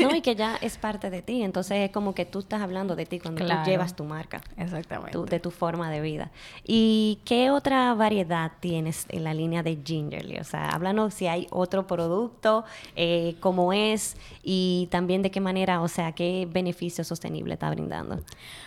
No, 0.00 0.14
y 0.14 0.20
que 0.20 0.34
ya 0.36 0.56
es 0.60 0.78
parte 0.78 1.10
de 1.10 1.22
ti. 1.22 1.42
Entonces 1.42 1.78
es 1.78 1.90
como 1.90 2.14
que 2.14 2.24
tú 2.24 2.40
estás 2.40 2.60
hablando 2.60 2.87
de 2.96 3.06
ti 3.06 3.18
cuando 3.18 3.44
tú 3.44 3.52
llevas 3.64 3.94
tu 3.94 4.04
marca. 4.04 4.40
Exactamente. 4.56 5.18
de 5.18 5.40
tu 5.40 5.50
forma 5.50 5.90
de 5.90 6.00
vida. 6.00 6.30
¿Y 6.64 7.20
qué 7.24 7.50
otra 7.50 7.94
variedad 7.94 8.52
tienes 8.60 9.06
en 9.08 9.24
la 9.24 9.34
línea 9.34 9.62
de 9.62 9.78
Gingerly? 9.84 10.38
O 10.38 10.44
sea, 10.44 10.70
háblanos 10.70 11.14
si 11.14 11.26
hay 11.26 11.46
otro 11.50 11.86
producto, 11.86 12.64
eh, 12.96 13.36
cómo 13.40 13.72
es 13.72 14.16
y 14.42 14.88
también 14.90 15.22
de 15.22 15.30
qué 15.30 15.40
manera, 15.40 15.80
o 15.80 15.88
sea, 15.88 16.12
qué 16.12 16.48
beneficio 16.50 17.04
sostenible 17.04 17.54
está 17.54 17.70
brindando. 17.70 18.20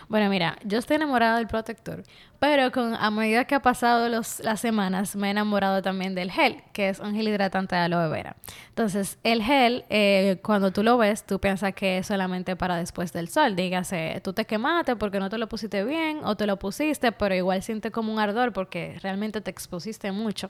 Bueno, 0.10 0.30
mira, 0.30 0.58
yo 0.66 0.78
estoy 0.78 0.98
enamorada 0.98 1.38
del 1.38 1.48
protector, 1.48 2.04
pero 2.42 2.72
con, 2.72 2.96
a 2.96 3.12
medida 3.12 3.46
que 3.46 3.54
ha 3.54 3.62
pasado 3.62 4.10
los, 4.10 4.40
las 4.40 4.60
semanas 4.60 5.16
me 5.16 5.28
he 5.28 5.30
enamorado 5.30 5.84
también 5.84 6.16
del 6.16 6.32
gel 6.32 6.64
que 6.74 6.90
es 6.90 7.00
un 7.00 7.14
gel 7.14 7.28
hidratante 7.28 7.76
de 7.76 7.82
aloe 7.82 8.10
vera. 8.10 8.36
Entonces, 8.70 9.20
el 9.24 9.44
gel, 9.44 9.86
eh, 9.90 10.40
cuando 10.42 10.72
tú 10.72 10.84
lo 10.84 10.98
ves, 10.98 11.24
tú 11.24 11.40
piensas 11.40 11.74
que 11.74 12.00
es 12.00 12.08
solamente 12.08 12.56
para 12.56 12.78
después 12.78 13.14
del 13.14 13.28
sol. 13.28 13.56
Dígase, 13.56 14.22
tú 14.24 14.34
te 14.34 14.46
quemaste 14.46 14.96
porque 14.96 15.20
no 15.20 15.30
te 15.30 15.38
lo 15.38 15.48
pusiste 15.48 15.84
bien 15.84 16.22
o 16.24 16.36
te 16.36 16.48
lo 16.48 16.58
pusiste, 16.58 17.12
pero 17.12 17.36
igual 17.36 17.62
siente 17.62 17.92
como 17.92 18.12
un 18.12 18.20
ardor 18.20 18.54
porque 18.54 18.98
realmente 19.02 19.42
te 19.42 19.52
expusiste 19.52 20.12
mucho. 20.12 20.50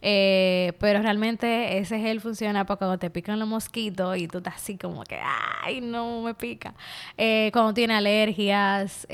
Eh, 0.00 0.72
pero 0.78 1.02
realmente 1.02 1.76
ese 1.78 1.98
gel 1.98 2.20
funciona 2.22 2.64
para 2.64 2.78
cuando 2.78 2.98
te 2.98 3.10
pican 3.10 3.38
los 3.38 3.48
mosquitos 3.48 4.16
y 4.16 4.28
tú 4.28 4.38
estás 4.38 4.54
así 4.54 4.78
como 4.78 5.04
que, 5.04 5.20
ay, 5.62 5.80
no 5.82 6.22
me 6.22 6.34
pica. 6.34 6.74
Eh, 7.18 7.50
cuando 7.52 7.74
tiene 7.74 7.94
alergias, 7.94 9.06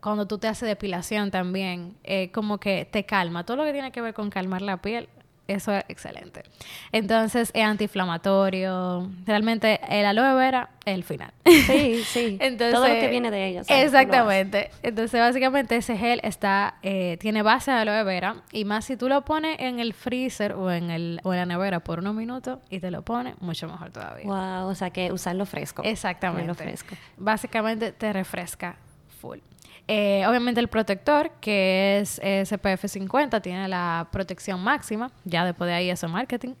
cuando 0.00 0.26
tú 0.26 0.38
te 0.38 0.48
haces 0.48 0.68
depilación 0.68 1.30
también, 1.30 1.96
eh, 2.04 2.30
como 2.32 2.58
que 2.58 2.86
te 2.90 3.04
calma. 3.04 3.44
Todo 3.44 3.58
lo 3.58 3.64
que 3.64 3.72
tiene 3.72 3.92
que 3.92 4.00
ver 4.00 4.14
con 4.14 4.30
calmar 4.30 4.62
la 4.62 4.78
piel, 4.78 5.08
eso 5.50 5.74
es 5.74 5.84
excelente. 5.88 6.44
Entonces, 6.92 7.50
es 7.54 7.64
antiinflamatorio. 7.64 9.10
Realmente, 9.26 9.80
el 9.88 10.06
aloe 10.06 10.36
vera 10.36 10.70
es 10.84 10.94
el 10.94 11.02
final. 11.02 11.32
Sí, 11.44 12.04
sí. 12.06 12.38
Entonces, 12.40 12.74
Todo 12.74 12.86
lo 12.86 12.94
que 12.94 13.08
viene 13.08 13.32
de 13.32 13.48
ella. 13.48 13.64
¿sabes? 13.64 13.86
Exactamente. 13.86 14.70
Entonces, 14.84 15.20
básicamente, 15.20 15.74
ese 15.74 15.96
gel 15.96 16.20
está, 16.22 16.76
eh, 16.82 17.16
tiene 17.18 17.42
base 17.42 17.72
de 17.72 17.78
aloe 17.78 18.04
vera. 18.04 18.36
Y 18.52 18.64
más 18.64 18.84
si 18.84 18.96
tú 18.96 19.08
lo 19.08 19.24
pones 19.24 19.58
en 19.58 19.80
el 19.80 19.92
freezer 19.92 20.52
o 20.52 20.70
en, 20.70 20.90
el, 20.90 21.20
o 21.24 21.32
en 21.32 21.40
la 21.40 21.46
nevera 21.46 21.80
por 21.80 21.98
unos 21.98 22.14
minutos 22.14 22.60
y 22.70 22.78
te 22.78 22.92
lo 22.92 23.02
pones, 23.02 23.34
mucho 23.40 23.66
mejor 23.66 23.90
todavía. 23.90 24.26
Wow, 24.26 24.68
o 24.68 24.74
sea 24.76 24.90
que 24.90 25.10
usarlo 25.10 25.46
fresco. 25.46 25.82
Exactamente. 25.84 26.52
Usarlo 26.52 26.70
fresco. 26.70 26.94
Básicamente 27.16 27.90
te 27.90 28.12
refresca 28.12 28.76
full. 29.20 29.40
Eh, 29.88 30.24
obviamente 30.26 30.60
el 30.60 30.68
protector, 30.68 31.32
que 31.40 31.98
es 31.98 32.20
eh, 32.22 32.44
SPF 32.44 32.86
50, 32.86 33.40
tiene 33.40 33.66
la 33.68 34.08
protección 34.12 34.62
máxima. 34.62 35.10
Ya 35.24 35.44
después 35.44 35.68
de 35.68 35.74
ahí 35.74 35.90
eso 35.90 36.06
es 36.06 36.12
marketing. 36.12 36.54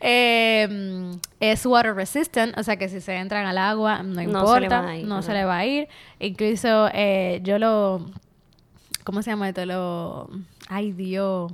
Eh, 0.00 1.16
es 1.40 1.64
water 1.64 1.94
resistant, 1.94 2.58
o 2.58 2.62
sea 2.62 2.76
que 2.76 2.88
si 2.88 3.00
se 3.00 3.16
entran 3.16 3.46
al 3.46 3.56
agua 3.56 4.02
no 4.02 4.04
No 4.04 4.14
se 4.14 4.20
le 4.60 4.66
importa, 4.66 4.80
va 4.82 4.88
a 4.90 4.96
ir, 4.96 5.06
no 5.06 5.22
se 5.22 5.30
ajá. 5.30 5.40
le 5.40 5.44
va 5.46 5.56
a 5.58 5.66
ir. 5.66 5.88
Incluso 6.18 6.88
eh, 6.92 7.40
yo 7.42 7.58
lo... 7.58 8.04
¿Cómo 9.04 9.22
se 9.22 9.30
llama 9.30 9.48
esto? 9.48 9.64
Lo... 9.64 10.28
Ay, 10.68 10.92
Dios. 10.92 11.52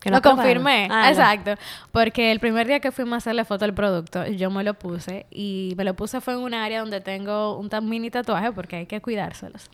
Que 0.00 0.10
lo 0.10 0.20
confirmé, 0.22 0.88
Ah, 0.90 1.10
exacto. 1.10 1.54
Porque 1.90 2.30
el 2.30 2.38
primer 2.40 2.66
día 2.66 2.80
que 2.80 2.92
fuimos 2.92 3.14
a 3.14 3.16
hacerle 3.18 3.44
foto 3.44 3.64
al 3.64 3.74
producto, 3.74 4.26
yo 4.26 4.50
me 4.50 4.62
lo 4.62 4.74
puse 4.74 5.26
y 5.30 5.74
me 5.76 5.84
lo 5.84 5.94
puse 5.94 6.20
fue 6.20 6.34
en 6.34 6.40
un 6.40 6.54
área 6.54 6.80
donde 6.80 7.00
tengo 7.00 7.58
un 7.58 7.68
mini 7.88 8.10
tatuaje 8.10 8.52
porque 8.52 8.76
hay 8.76 8.86
que 8.86 9.00
cuidárselos. 9.00 9.70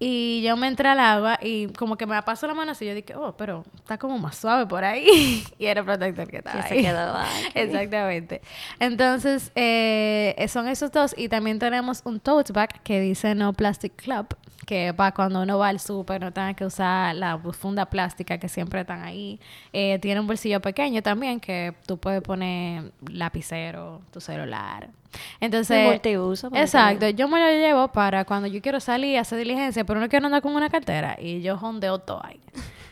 Y 0.00 0.42
yo 0.42 0.56
me 0.56 0.68
entré 0.68 0.88
al 0.88 1.00
agua 1.00 1.38
y 1.42 1.66
como 1.72 1.96
que 1.96 2.06
me 2.06 2.20
pasó 2.22 2.46
la 2.46 2.54
mano 2.54 2.70
así, 2.70 2.86
yo 2.86 2.94
dije, 2.94 3.16
oh, 3.16 3.36
pero 3.36 3.64
está 3.76 3.98
como 3.98 4.16
más 4.18 4.36
suave 4.36 4.64
por 4.66 4.84
ahí. 4.84 5.42
y 5.58 5.66
era 5.66 5.80
el 5.80 5.86
protector 5.86 6.28
que 6.28 6.36
estaba 6.38 6.62
Que 6.62 6.68
se 6.68 6.74
ahí. 6.74 6.82
quedó, 6.82 7.14
bien. 7.54 7.68
Exactamente. 7.68 8.40
Entonces, 8.78 9.50
eh, 9.56 10.46
son 10.48 10.68
esos 10.68 10.92
dos. 10.92 11.14
Y 11.18 11.28
también 11.28 11.58
tenemos 11.58 12.02
un 12.04 12.20
tote 12.20 12.52
bag 12.52 12.80
que 12.84 13.00
dice 13.00 13.34
No 13.34 13.52
Plastic 13.52 13.96
Club, 13.96 14.28
que 14.68 14.92
para 14.92 15.12
cuando 15.12 15.40
uno 15.40 15.56
va 15.56 15.68
al 15.68 15.80
súper 15.80 16.20
no 16.20 16.30
tenga 16.30 16.52
que 16.52 16.66
usar 16.66 17.16
la 17.16 17.38
funda 17.38 17.86
plástica 17.86 18.36
que 18.36 18.50
siempre 18.50 18.82
están 18.82 19.02
ahí. 19.02 19.40
Eh, 19.72 19.98
tiene 19.98 20.20
un 20.20 20.26
bolsillo 20.26 20.60
pequeño 20.60 21.02
también 21.02 21.40
que 21.40 21.72
tú 21.86 21.96
puedes 21.96 22.20
poner 22.20 22.92
lapicero, 23.10 24.02
tu 24.12 24.20
celular. 24.20 24.90
Entonces, 25.40 25.86
multiuso, 25.86 26.50
exacto. 26.52 27.08
Yo 27.08 27.28
me 27.28 27.40
lo 27.40 27.50
llevo 27.50 27.88
para 27.88 28.26
cuando 28.26 28.46
yo 28.46 28.60
quiero 28.60 28.78
salir 28.78 29.16
a 29.16 29.22
hacer 29.22 29.38
diligencia, 29.38 29.84
pero 29.84 30.00
no 30.00 30.08
quiero 30.10 30.26
andar 30.26 30.42
con 30.42 30.54
una 30.54 30.68
cartera 30.68 31.16
y 31.18 31.40
yo 31.40 31.54
hondeo 31.54 32.00
todo 32.00 32.20
ahí. 32.22 32.38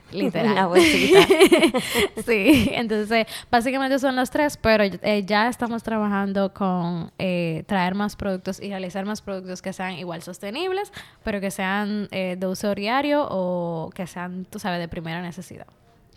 Literal. 0.12 0.54
La 0.54 0.66
bolsita. 0.66 1.26
sí, 2.26 2.70
entonces 2.72 3.26
básicamente 3.50 3.98
son 3.98 4.16
los 4.16 4.30
tres, 4.30 4.56
pero 4.56 4.84
eh, 4.84 5.24
ya 5.26 5.48
estamos 5.48 5.82
trabajando 5.82 6.52
con 6.52 7.10
eh, 7.18 7.64
traer 7.66 7.94
más 7.94 8.16
productos 8.16 8.60
y 8.60 8.68
realizar 8.68 9.04
más 9.04 9.20
productos 9.20 9.62
que 9.62 9.72
sean 9.72 9.94
igual 9.94 10.22
sostenibles, 10.22 10.92
pero 11.24 11.40
que 11.40 11.50
sean 11.50 12.08
eh, 12.12 12.36
de 12.38 12.46
uso 12.46 12.74
diario 12.74 13.26
o 13.28 13.90
que 13.94 14.06
sean, 14.06 14.46
tú 14.48 14.58
sabes, 14.58 14.78
de 14.78 14.88
primera 14.88 15.20
necesidad. 15.22 15.66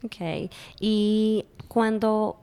Ok. 0.03 0.51
Y 0.79 1.45
cuando 1.67 2.37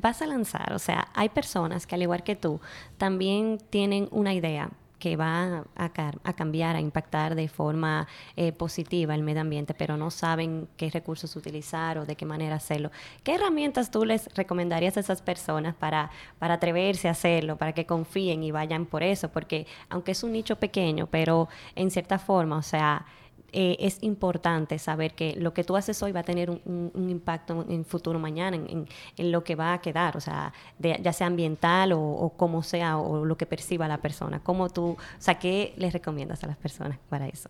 vas 0.00 0.22
a 0.22 0.26
lanzar, 0.26 0.72
o 0.72 0.78
sea, 0.78 1.08
hay 1.14 1.28
personas 1.28 1.86
que 1.86 1.94
al 1.94 2.02
igual 2.02 2.22
que 2.22 2.36
tú, 2.36 2.60
también 2.96 3.58
tienen 3.70 4.08
una 4.10 4.34
idea 4.34 4.70
que 4.98 5.16
va 5.16 5.64
a, 5.76 6.34
cambiar, 6.34 6.76
a 6.76 6.80
impactar 6.80 7.34
de 7.34 7.48
forma 7.48 8.08
eh, 8.36 8.52
positiva 8.52 9.14
el 9.14 9.22
medio 9.22 9.42
ambiente, 9.42 9.74
pero 9.74 9.96
no 9.96 10.10
saben 10.10 10.68
qué 10.76 10.90
recursos 10.90 11.36
utilizar 11.36 11.98
o 11.98 12.06
de 12.06 12.16
qué 12.16 12.24
manera 12.24 12.56
hacerlo. 12.56 12.90
¿Qué 13.22 13.34
herramientas 13.34 13.90
tú 13.90 14.04
les 14.04 14.34
recomendarías 14.34 14.96
a 14.96 15.00
esas 15.00 15.20
personas 15.20 15.74
para, 15.74 16.10
para 16.38 16.54
atreverse 16.54 17.08
a 17.08 17.12
hacerlo, 17.12 17.56
para 17.56 17.72
que 17.72 17.84
confíen 17.84 18.42
y 18.42 18.50
vayan 18.50 18.86
por 18.86 19.02
eso? 19.02 19.28
Porque 19.30 19.66
aunque 19.90 20.12
es 20.12 20.22
un 20.22 20.32
nicho 20.32 20.56
pequeño, 20.56 21.06
pero 21.08 21.48
en 21.74 21.90
cierta 21.90 22.18
forma, 22.18 22.56
o 22.56 22.62
sea, 22.62 23.04
eh, 23.52 23.76
es 23.80 23.98
importante 24.02 24.78
saber 24.78 25.14
que 25.14 25.34
lo 25.36 25.54
que 25.54 25.64
tú 25.64 25.76
haces 25.76 26.02
hoy 26.02 26.12
va 26.12 26.20
a 26.20 26.24
tener 26.24 26.50
un, 26.50 26.90
impacto 27.08 27.64
en 27.68 27.84
futuro 27.84 28.18
mañana, 28.18 28.56
en, 28.56 28.86
lo 29.30 29.44
que 29.44 29.54
va 29.54 29.72
a 29.72 29.80
quedar, 29.80 30.16
o 30.16 30.20
sea, 30.20 30.52
ya 30.78 31.12
sea 31.12 31.26
ambiental 31.28 31.92
o, 31.92 32.00
o 32.00 32.30
como 32.30 32.62
sea, 32.62 32.98
o 32.98 33.24
lo 33.24 33.36
que 33.36 33.46
perciba 33.46 33.88
la 33.88 33.98
persona. 33.98 34.40
¿Cómo 34.40 34.68
tú, 34.68 34.90
o 34.90 34.98
sea, 35.18 35.38
qué 35.38 35.72
les 35.76 35.92
recomiendas 35.92 36.42
a 36.44 36.48
las 36.48 36.56
personas 36.56 36.98
para 37.08 37.28
eso? 37.28 37.48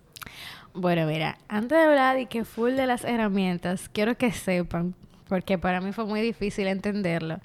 Bueno, 0.74 1.06
mira, 1.06 1.38
antes 1.48 1.78
de 1.78 1.84
hablar 1.84 2.18
y 2.18 2.26
que 2.26 2.44
full 2.44 2.72
de 2.72 2.86
las 2.86 3.04
herramientas, 3.04 3.88
quiero 3.88 4.16
que 4.16 4.30
sepan, 4.32 4.94
porque 5.28 5.58
para 5.58 5.80
mí 5.80 5.92
fue 5.92 6.04
muy 6.04 6.20
difícil 6.20 6.66
entenderlo, 6.66 7.40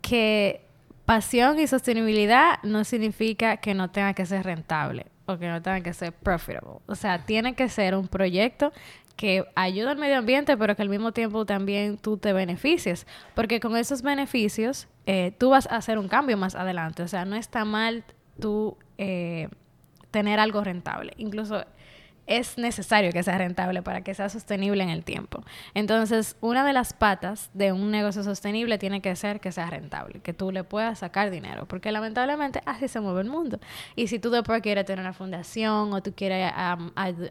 que 0.00 0.62
pasión 1.04 1.60
y 1.60 1.66
sostenibilidad 1.66 2.62
no 2.62 2.84
significa 2.84 3.58
que 3.58 3.74
no 3.74 3.90
tenga 3.90 4.14
que 4.14 4.24
ser 4.24 4.44
rentable 4.44 5.11
o 5.26 5.38
que 5.38 5.48
no 5.48 5.62
tenga 5.62 5.80
que 5.80 5.92
ser 5.92 6.12
profitable. 6.12 6.80
O 6.86 6.94
sea, 6.94 7.24
tiene 7.24 7.54
que 7.54 7.68
ser 7.68 7.94
un 7.94 8.08
proyecto 8.08 8.72
que 9.16 9.44
ayuda 9.54 9.92
al 9.92 9.98
medio 9.98 10.18
ambiente, 10.18 10.56
pero 10.56 10.74
que 10.74 10.82
al 10.82 10.88
mismo 10.88 11.12
tiempo 11.12 11.44
también 11.44 11.98
tú 11.98 12.16
te 12.16 12.32
beneficies. 12.32 13.06
Porque 13.34 13.60
con 13.60 13.76
esos 13.76 14.02
beneficios, 14.02 14.88
eh, 15.06 15.32
tú 15.38 15.50
vas 15.50 15.66
a 15.70 15.76
hacer 15.76 15.98
un 15.98 16.08
cambio 16.08 16.36
más 16.36 16.54
adelante. 16.54 17.02
O 17.02 17.08
sea, 17.08 17.24
no 17.24 17.36
está 17.36 17.64
mal 17.64 18.04
tú 18.40 18.76
eh, 18.98 19.48
tener 20.10 20.40
algo 20.40 20.64
rentable. 20.64 21.12
Incluso 21.16 21.64
es 22.26 22.58
necesario 22.58 23.12
que 23.12 23.22
sea 23.22 23.38
rentable 23.38 23.82
para 23.82 24.02
que 24.02 24.14
sea 24.14 24.28
sostenible 24.28 24.82
en 24.82 24.90
el 24.90 25.04
tiempo. 25.04 25.42
Entonces, 25.74 26.36
una 26.40 26.64
de 26.64 26.72
las 26.72 26.92
patas 26.92 27.50
de 27.54 27.72
un 27.72 27.90
negocio 27.90 28.22
sostenible 28.22 28.78
tiene 28.78 29.00
que 29.00 29.14
ser 29.16 29.40
que 29.40 29.52
sea 29.52 29.68
rentable, 29.68 30.20
que 30.20 30.32
tú 30.32 30.52
le 30.52 30.64
puedas 30.64 31.00
sacar 31.00 31.30
dinero, 31.30 31.66
porque 31.66 31.92
lamentablemente 31.92 32.60
así 32.66 32.88
se 32.88 33.00
mueve 33.00 33.22
el 33.22 33.28
mundo. 33.28 33.58
Y 33.96 34.06
si 34.06 34.18
tú 34.18 34.30
después 34.30 34.62
quieres 34.62 34.84
tener 34.84 35.04
una 35.04 35.12
fundación 35.12 35.92
o 35.92 36.02
tú 36.02 36.12
quieres 36.14 36.52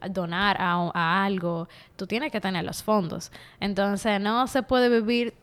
donar 0.10 0.58
a, 0.60 0.92
a 0.94 1.26
algo, 1.26 1.68
tú 1.96 2.08
tienes 2.08 2.32
que 2.32 2.42
tener 2.42 2.64
los 2.64 2.84
fondos. 2.84 3.32
Entonces, 3.60 4.20
no 4.20 4.48
se 4.48 4.64
puede 4.64 4.90
vivir 4.90 5.34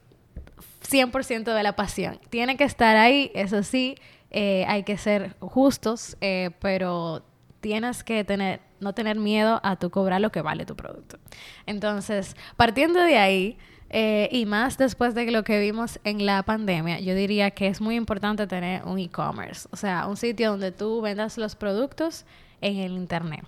100% 0.89 1.55
de 1.55 1.63
la 1.63 1.77
pasión. 1.77 2.19
Tiene 2.31 2.57
que 2.57 2.65
estar 2.65 2.97
ahí, 2.97 3.31
eso 3.35 3.63
sí, 3.63 3.97
eh, 4.31 4.65
hay 4.69 4.83
que 4.83 4.99
ser 4.99 5.37
justos, 5.41 6.17
eh, 6.21 6.51
pero 6.61 7.23
tienes 7.61 8.05
que 8.05 8.25
tener, 8.25 8.61
no 8.81 8.93
tener 8.93 9.17
miedo 9.19 9.61
a 9.63 9.77
tu 9.77 9.91
cobrar 9.91 10.21
lo 10.21 10.31
que 10.31 10.43
vale 10.43 10.67
tu 10.67 10.77
producto. 10.77 11.19
Entonces, 11.67 12.37
partiendo 12.57 13.01
de 13.01 13.17
ahí, 13.17 13.59
eh, 13.91 14.29
y 14.33 14.45
más 14.45 14.77
después 14.77 15.15
de 15.15 15.31
lo 15.31 15.45
que 15.45 15.59
vimos 15.61 15.99
en 16.05 16.27
la 16.27 16.43
pandemia, 16.43 17.01
yo 17.01 17.15
diría 17.15 17.51
que 17.51 17.69
es 17.69 17.81
muy 17.81 17.97
importante 17.97 18.47
tener 18.47 18.85
un 18.85 18.99
e-commerce, 18.99 19.69
o 19.73 19.77
sea, 19.77 20.07
un 20.07 20.17
sitio 20.17 20.51
donde 20.51 20.73
tú 20.73 21.01
vendas 21.01 21.39
los 21.39 21.55
productos 21.55 22.27
en 22.61 22.77
el 22.77 22.93
Internet. 22.93 23.45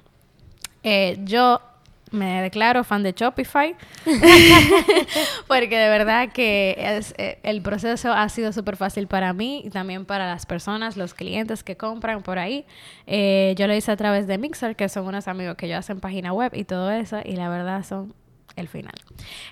Eh, 0.82 1.18
yo 1.24 1.60
me 2.10 2.42
declaro 2.42 2.84
fan 2.84 3.02
de 3.02 3.12
Shopify 3.12 3.76
porque 5.46 5.78
de 5.78 5.88
verdad 5.88 6.30
que 6.32 6.74
es, 6.78 7.14
eh, 7.18 7.38
el 7.42 7.62
proceso 7.62 8.12
ha 8.12 8.28
sido 8.28 8.52
súper 8.52 8.76
fácil 8.76 9.06
para 9.06 9.32
mí 9.32 9.62
y 9.64 9.70
también 9.70 10.04
para 10.04 10.26
las 10.26 10.46
personas, 10.46 10.96
los 10.96 11.14
clientes 11.14 11.62
que 11.62 11.76
compran 11.76 12.22
por 12.22 12.38
ahí. 12.38 12.66
Eh, 13.06 13.54
yo 13.56 13.66
lo 13.66 13.74
hice 13.74 13.92
a 13.92 13.96
través 13.96 14.26
de 14.26 14.38
Mixer, 14.38 14.76
que 14.76 14.88
son 14.88 15.06
unos 15.06 15.28
amigos 15.28 15.56
que 15.56 15.68
yo 15.68 15.76
hacen 15.76 16.00
página 16.00 16.32
web 16.32 16.52
y 16.54 16.64
todo 16.64 16.90
eso, 16.90 17.20
y 17.24 17.36
la 17.36 17.48
verdad 17.48 17.84
son 17.84 18.14
el 18.56 18.68
final. 18.68 18.94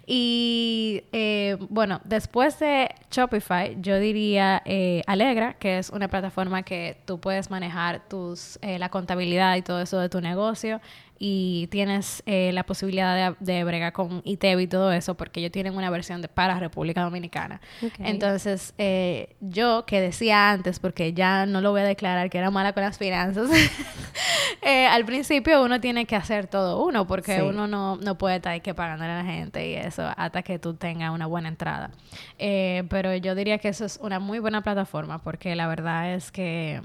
Y 0.07 1.05
eh, 1.13 1.57
bueno, 1.69 2.01
después 2.05 2.59
de 2.59 2.89
Shopify, 3.11 3.77
yo 3.81 3.99
diría 3.99 4.63
eh, 4.65 5.03
Alegra, 5.07 5.55
que 5.55 5.79
es 5.79 5.91
una 5.91 6.09
plataforma 6.09 6.63
que 6.63 6.97
tú 7.05 7.19
puedes 7.21 7.51
manejar 7.51 8.09
tus, 8.09 8.59
eh, 8.63 8.79
la 8.79 8.89
contabilidad 8.89 9.57
y 9.57 9.63
todo 9.63 9.81
eso 9.81 9.99
de 9.99 10.09
tu 10.09 10.21
negocio 10.21 10.81
y 11.19 11.67
tienes 11.73 12.23
eh, 12.27 12.51
la 12.53 12.65
posibilidad 12.65 13.35
de, 13.37 13.37
de 13.41 13.65
bregar 13.65 13.93
con 13.93 14.23
ITEV 14.25 14.61
y 14.61 14.67
todo 14.69 14.93
eso, 14.93 15.17
porque 15.17 15.41
ellos 15.41 15.53
tienen 15.53 15.75
una 15.77 15.91
versión 15.91 16.23
de 16.23 16.29
para 16.29 16.59
República 16.61 17.03
Dominicana. 17.03 17.61
Ok. 17.83 17.93
Entonces, 17.99 18.75
eh, 18.79 19.35
yo 19.41 19.85
que 19.87 20.01
decía 20.01 20.51
antes, 20.51 20.79
porque 20.79 21.13
ya 21.15 21.45
no 21.47 21.61
lo 21.61 21.73
voy 21.73 21.81
a 21.81 21.85
declarar 21.85 22.31
que 22.31 22.39
era 22.39 22.51
mala 22.51 22.73
con 22.73 22.83
las 22.85 22.99
finanzas, 22.99 23.51
eh, 24.63 24.87
al 24.87 25.05
principio 25.05 25.63
uno 25.63 25.81
tiene 25.81 26.05
que 26.07 26.17
hacer 26.17 26.47
todo 26.47 26.85
uno, 26.85 27.07
porque 27.07 27.37
Sí. 27.37 27.43
uno 27.43 27.67
no, 27.67 27.97
no 27.97 28.17
puede 28.19 28.37
estar 28.37 28.53
ahí 28.53 28.61
que 28.61 28.75
pagándole 28.75 29.11
a 29.13 29.23
la 29.23 29.25
gente 29.25 29.69
y 29.69 29.75
eso 29.75 30.09
hasta 30.17 30.43
que 30.43 30.59
tú 30.59 30.75
tengas 30.75 31.13
una 31.13 31.27
buena 31.27 31.49
entrada. 31.49 31.91
Eh, 32.39 32.85
pero 32.89 33.15
yo 33.17 33.35
diría 33.35 33.59
que 33.59 33.69
eso 33.69 33.85
es 33.85 33.99
una 34.03 34.19
muy 34.21 34.39
buena 34.39 34.63
plataforma, 34.63 35.19
porque 35.19 35.55
la 35.57 35.67
verdad 35.67 36.15
es 36.15 36.31
que 36.31 36.81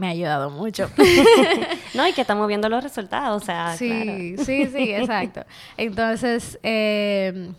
me 0.00 0.06
ha 0.06 0.10
ayudado 0.10 0.50
mucho. 0.50 0.90
No, 1.94 2.06
y 2.06 2.12
que 2.12 2.20
estamos 2.20 2.46
viendo 2.46 2.68
los 2.68 2.82
resultados, 2.82 3.42
o 3.42 3.44
sea, 3.44 3.76
sí, 3.76 3.88
claro. 3.88 4.44
sí, 4.44 4.66
sí, 4.66 4.92
exacto. 4.94 5.44
Entonces, 5.76 6.58
eh, 6.62 7.52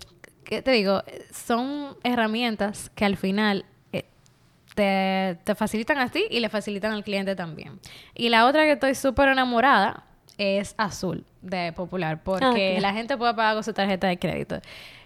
¿qué 0.46 0.62
te 0.62 0.72
digo? 0.72 1.04
Son 1.34 1.98
herramientas 2.02 2.90
que 2.96 3.04
al 3.04 3.18
final 3.18 3.66
eh, 3.92 4.06
te, 4.74 5.38
te 5.44 5.54
facilitan 5.54 5.98
a 5.98 6.10
ti 6.10 6.26
y 6.30 6.40
le 6.40 6.48
facilitan 6.48 6.94
al 6.94 7.04
cliente 7.04 7.36
también. 7.36 7.80
Y 8.16 8.30
la 8.30 8.46
otra 8.46 8.64
que 8.64 8.72
estoy 8.72 8.96
súper 8.96 9.28
enamorada 9.28 10.06
es 10.38 10.74
Azul 10.78 11.26
de 11.42 11.74
Popular, 11.74 12.24
porque 12.24 12.80
la 12.80 12.94
gente 12.94 13.18
puede 13.18 13.34
pagar 13.34 13.56
con 13.56 13.64
su 13.64 13.74
tarjeta 13.74 14.08
de 14.08 14.18
crédito. 14.18 14.60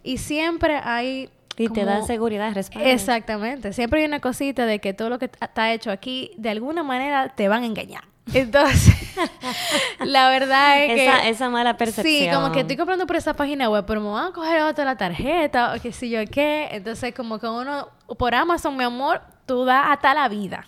Y 0.03 0.17
siempre 0.17 0.79
hay... 0.83 1.29
Y 1.57 1.69
te 1.69 1.85
da 1.85 2.03
seguridad, 2.03 2.53
respaldo. 2.53 2.87
Exactamente. 2.89 3.73
Siempre 3.73 4.01
hay 4.01 4.05
una 4.05 4.19
cosita 4.19 4.65
de 4.65 4.79
que 4.79 4.93
todo 4.93 5.09
lo 5.09 5.19
que 5.19 5.29
está 5.39 5.71
hecho 5.73 5.91
aquí, 5.91 6.31
de 6.37 6.49
alguna 6.49 6.83
manera 6.83 7.29
te 7.29 7.47
van 7.47 7.63
a 7.63 7.65
engañar. 7.65 8.03
Entonces, 8.33 8.95
la 9.99 10.29
verdad 10.29 10.83
es 10.83 10.93
que... 10.93 11.05
Esa, 11.05 11.27
esa 11.27 11.49
mala 11.49 11.77
percepción. 11.77 12.29
Sí, 12.29 12.29
como 12.33 12.51
que 12.51 12.61
estoy 12.61 12.75
comprando 12.75 13.05
por 13.05 13.15
esa 13.15 13.35
página 13.35 13.69
web, 13.69 13.85
pero 13.85 14.01
me 14.01 14.09
van 14.09 14.29
a 14.29 14.31
coger 14.33 14.63
otra 14.63 14.83
la 14.83 14.97
tarjeta 14.97 15.73
o 15.75 15.81
qué 15.81 15.91
sé 15.91 16.09
yo 16.09 16.19
qué. 16.29 16.69
Entonces, 16.71 17.13
como 17.13 17.39
que 17.39 17.47
uno, 17.47 17.89
por 18.17 18.33
Amazon, 18.33 18.75
mi 18.75 18.83
amor, 18.83 19.21
tú 19.45 19.65
das 19.65 19.85
hasta 19.89 20.13
la 20.13 20.27
vida. 20.27 20.65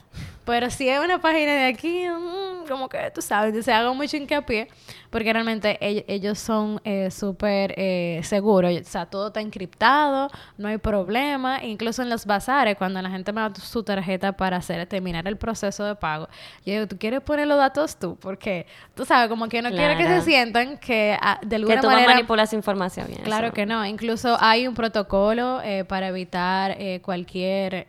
Pero 0.47 0.69
si 0.71 0.87
es 0.89 0.99
una 0.99 1.19
página 1.21 1.51
de 1.53 1.65
aquí, 1.65 2.05
mm, 2.07 2.67
como 2.67 2.89
que 2.89 3.11
tú 3.13 3.21
sabes, 3.21 3.49
entonces 3.49 3.71
hago 3.73 3.93
mucho 3.93 4.17
hincapié, 4.17 4.67
porque 5.09 5.31
realmente 5.31 5.77
ell- 5.81 6.03
ellos 6.07 6.39
son 6.39 6.81
eh, 6.83 7.11
súper 7.11 7.73
eh, 7.77 8.21
seguros, 8.23 8.71
o 8.73 8.83
sea, 8.83 9.05
todo 9.05 9.27
está 9.27 9.41
encriptado, 9.41 10.29
no 10.57 10.67
hay 10.69 10.77
problema, 10.77 11.63
incluso 11.63 12.01
en 12.01 12.09
los 12.09 12.25
bazares, 12.25 12.75
cuando 12.77 13.01
la 13.01 13.09
gente 13.09 13.31
me 13.33 13.41
da 13.41 13.53
su 13.55 13.83
tarjeta 13.83 14.31
para 14.33 14.57
hacer, 14.57 14.85
terminar 14.87 15.27
el 15.27 15.37
proceso 15.37 15.83
de 15.85 15.95
pago, 15.95 16.27
yo 16.65 16.73
digo, 16.73 16.87
¿tú 16.87 16.97
quieres 16.97 17.21
poner 17.21 17.45
los 17.47 17.57
datos 17.57 17.97
tú? 17.97 18.15
Porque 18.19 18.65
tú 18.95 19.05
sabes, 19.05 19.27
como 19.29 19.47
que 19.49 19.61
no 19.61 19.69
quiere 19.69 19.95
que 19.97 20.03
Claro. 20.05 20.21
se 20.21 20.25
sientan 20.29 20.77
que 20.77 21.17
ah, 21.21 21.39
de 21.41 21.49
Que 21.49 21.55
alguna 21.55 21.81
tú 21.81 21.87
vas 21.87 21.93
a 21.93 21.97
manera... 21.97 22.13
manipular 22.15 22.45
esa 22.45 22.55
información. 22.55 23.07
Claro 23.23 23.51
que 23.51 23.65
no. 23.65 23.85
Incluso 23.85 24.37
hay 24.39 24.65
un 24.67 24.73
protocolo 24.73 25.61
eh, 25.61 25.83
para 25.85 26.07
evitar 26.07 26.71
eh, 26.79 27.01
cualquier... 27.03 27.85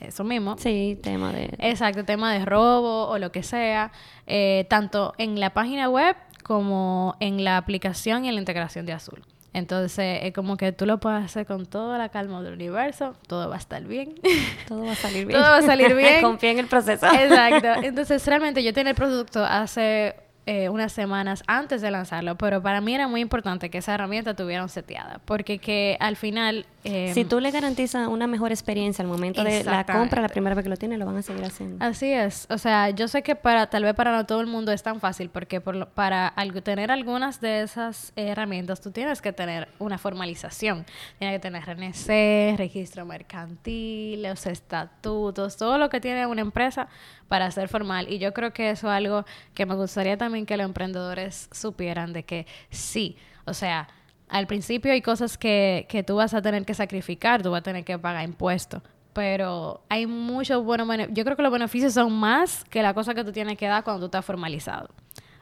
eso 0.00 0.24
mismo. 0.24 0.56
Sí, 0.58 0.98
tema 1.02 1.32
de... 1.32 1.54
Exacto, 1.58 2.04
tema 2.04 2.32
de 2.32 2.44
robo 2.44 3.08
o 3.08 3.18
lo 3.18 3.30
que 3.32 3.42
sea, 3.42 3.92
eh, 4.26 4.66
tanto 4.68 5.14
en 5.18 5.38
la 5.38 5.50
página 5.50 5.88
web 5.88 6.16
como 6.42 7.16
en 7.20 7.44
la 7.44 7.56
aplicación 7.56 8.24
y 8.24 8.28
en 8.28 8.34
la 8.34 8.40
integración 8.40 8.86
de 8.86 8.92
Azul. 8.92 9.22
Entonces, 9.52 10.20
es 10.22 10.32
como 10.32 10.56
que 10.56 10.72
tú 10.72 10.86
lo 10.86 11.00
puedes 11.00 11.24
hacer 11.24 11.44
con 11.44 11.66
toda 11.66 11.98
la 11.98 12.08
calma 12.08 12.40
del 12.42 12.54
universo, 12.54 13.14
todo 13.26 13.48
va 13.48 13.56
a 13.56 13.58
estar 13.58 13.82
bien. 13.82 14.14
Todo 14.68 14.84
va 14.84 14.92
a 14.92 14.96
salir 14.96 15.26
bien. 15.26 15.40
Todo 15.40 15.50
va 15.50 15.56
a 15.56 15.62
salir 15.62 15.94
bien. 15.96 16.22
Confía 16.22 16.52
en 16.52 16.60
el 16.60 16.66
proceso. 16.66 17.06
Exacto. 17.06 17.68
Entonces, 17.82 18.24
realmente 18.26 18.62
yo 18.62 18.72
tenía 18.72 18.90
el 18.90 18.96
producto 18.96 19.44
hace 19.44 20.14
eh, 20.46 20.68
unas 20.68 20.92
semanas 20.92 21.42
antes 21.48 21.82
de 21.82 21.90
lanzarlo, 21.90 22.36
pero 22.36 22.62
para 22.62 22.80
mí 22.80 22.94
era 22.94 23.08
muy 23.08 23.20
importante 23.20 23.70
que 23.70 23.78
esa 23.78 23.94
herramienta 23.94 24.34
tuviera 24.34 24.66
seteada, 24.68 25.20
porque 25.24 25.58
que 25.58 25.96
al 26.00 26.16
final... 26.16 26.66
eh, 26.84 27.12
si 27.14 27.24
tú 27.24 27.40
le 27.40 27.50
garantizas 27.50 28.08
una 28.08 28.26
mejor 28.26 28.50
experiencia 28.52 29.02
al 29.02 29.08
momento 29.08 29.44
de 29.44 29.64
la 29.64 29.84
compra, 29.84 30.22
la 30.22 30.28
primera 30.28 30.54
vez 30.54 30.62
que 30.62 30.70
lo 30.70 30.76
tienes, 30.76 30.98
lo 30.98 31.06
van 31.06 31.18
a 31.18 31.22
seguir 31.22 31.44
haciendo. 31.44 31.84
Así 31.84 32.12
es, 32.12 32.46
o 32.50 32.58
sea, 32.58 32.90
yo 32.90 33.08
sé 33.08 33.22
que 33.22 33.36
para 33.36 33.68
tal 33.68 33.84
vez 33.84 33.94
para 33.94 34.12
no 34.12 34.26
todo 34.26 34.40
el 34.40 34.46
mundo 34.46 34.72
es 34.72 34.82
tan 34.82 35.00
fácil 35.00 35.30
porque 35.30 35.60
por 35.60 35.88
para 35.88 36.34
tener 36.64 36.90
algunas 36.90 37.40
de 37.40 37.62
esas 37.62 38.12
herramientas 38.16 38.80
tú 38.80 38.90
tienes 38.90 39.20
que 39.20 39.32
tener 39.32 39.68
una 39.78 39.98
formalización, 39.98 40.84
tienes 41.18 41.36
que 41.36 41.40
tener 41.40 41.64
RNC, 41.64 42.56
registro 42.56 43.04
mercantil, 43.04 44.22
los 44.22 44.46
estatutos, 44.46 45.56
todo 45.56 45.78
lo 45.78 45.90
que 45.90 46.00
tiene 46.00 46.26
una 46.26 46.40
empresa 46.40 46.88
para 47.28 47.50
ser 47.50 47.68
formal. 47.68 48.10
Y 48.10 48.18
yo 48.18 48.32
creo 48.32 48.52
que 48.52 48.70
eso 48.70 48.88
es 48.88 48.92
algo 48.92 49.24
que 49.54 49.66
me 49.66 49.74
gustaría 49.74 50.16
también 50.16 50.46
que 50.46 50.56
los 50.56 50.66
emprendedores 50.66 51.48
supieran 51.52 52.12
de 52.12 52.24
que 52.24 52.46
sí, 52.70 53.16
o 53.44 53.54
sea, 53.54 53.88
al 54.30 54.46
principio 54.46 54.92
hay 54.92 55.02
cosas 55.02 55.36
que, 55.36 55.86
que 55.88 56.02
tú 56.02 56.16
vas 56.16 56.34
a 56.34 56.40
tener 56.40 56.64
que 56.64 56.74
sacrificar, 56.74 57.42
tú 57.42 57.50
vas 57.50 57.60
a 57.60 57.62
tener 57.62 57.84
que 57.84 57.98
pagar 57.98 58.24
impuestos, 58.24 58.82
pero 59.12 59.82
hay 59.88 60.06
muchos 60.06 60.64
buenos 60.64 60.86
beneficios. 60.86 61.16
Yo 61.16 61.24
creo 61.24 61.36
que 61.36 61.42
los 61.42 61.52
beneficios 61.52 61.92
son 61.94 62.12
más 62.12 62.64
que 62.64 62.82
la 62.82 62.94
cosa 62.94 63.14
que 63.14 63.24
tú 63.24 63.32
tienes 63.32 63.58
que 63.58 63.66
dar 63.66 63.82
cuando 63.84 64.00
tú 64.00 64.06
estás 64.06 64.24
formalizado. 64.24 64.88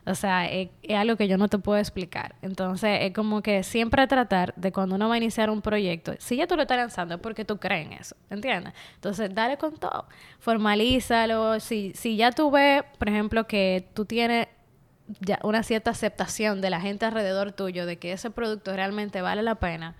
O 0.06 0.14
sea, 0.14 0.50
es, 0.50 0.70
algo 0.96 1.16
que 1.16 1.28
yo 1.28 1.36
no 1.36 1.48
te 1.48 1.58
puedo 1.58 1.78
explicar. 1.78 2.34
Entonces, 2.40 3.00
es 3.02 3.12
como 3.12 3.42
que 3.42 3.62
siempre 3.62 4.06
tratar 4.06 4.54
de 4.56 4.72
cuando 4.72 4.94
uno 4.94 5.08
va 5.08 5.16
a 5.16 5.18
iniciar 5.18 5.50
un 5.50 5.60
proyecto, 5.60 6.14
si 6.18 6.36
ya 6.36 6.46
tú 6.46 6.56
lo 6.56 6.62
estás 6.62 6.78
lanzando 6.78 7.16
es 7.16 7.20
porque 7.20 7.44
tú 7.44 7.58
crees 7.58 7.86
en 7.86 7.92
eso, 7.92 8.16
¿entiendes? 8.30 8.72
Entonces, 8.94 9.34
dale 9.34 9.58
con 9.58 9.76
todo. 9.76 10.06
Formalízalo. 10.38 11.60
Si, 11.60 11.92
si 11.94 12.16
ya 12.16 12.32
tú 12.32 12.50
ves, 12.50 12.84
por 12.98 13.08
ejemplo, 13.10 13.46
que 13.46 13.86
tú 13.92 14.06
tienes 14.06 14.48
ya 15.20 15.38
una 15.42 15.62
cierta 15.62 15.90
aceptación 15.90 16.60
de 16.60 16.70
la 16.70 16.80
gente 16.80 17.06
alrededor 17.06 17.52
tuyo 17.52 17.86
de 17.86 17.98
que 17.98 18.12
ese 18.12 18.30
producto 18.30 18.74
realmente 18.74 19.22
vale 19.22 19.42
la 19.42 19.56
pena, 19.56 19.94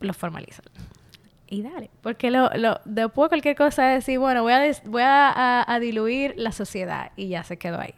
lo 0.00 0.12
formaliza. 0.12 0.62
Y 1.48 1.62
dale, 1.62 1.90
porque 2.02 2.32
lo, 2.32 2.50
lo, 2.56 2.80
después 2.84 3.28
cualquier 3.28 3.54
cosa 3.54 3.94
es 3.94 4.04
decir, 4.04 4.18
bueno, 4.18 4.42
voy, 4.42 4.52
a, 4.52 4.58
des- 4.58 4.82
voy 4.84 5.02
a, 5.02 5.28
a- 5.30 5.72
a 5.74 5.78
diluir 5.78 6.34
la 6.36 6.50
sociedad 6.50 7.12
y 7.14 7.28
ya 7.28 7.44
se 7.44 7.56
quedó 7.56 7.78
ahí. 7.80 7.94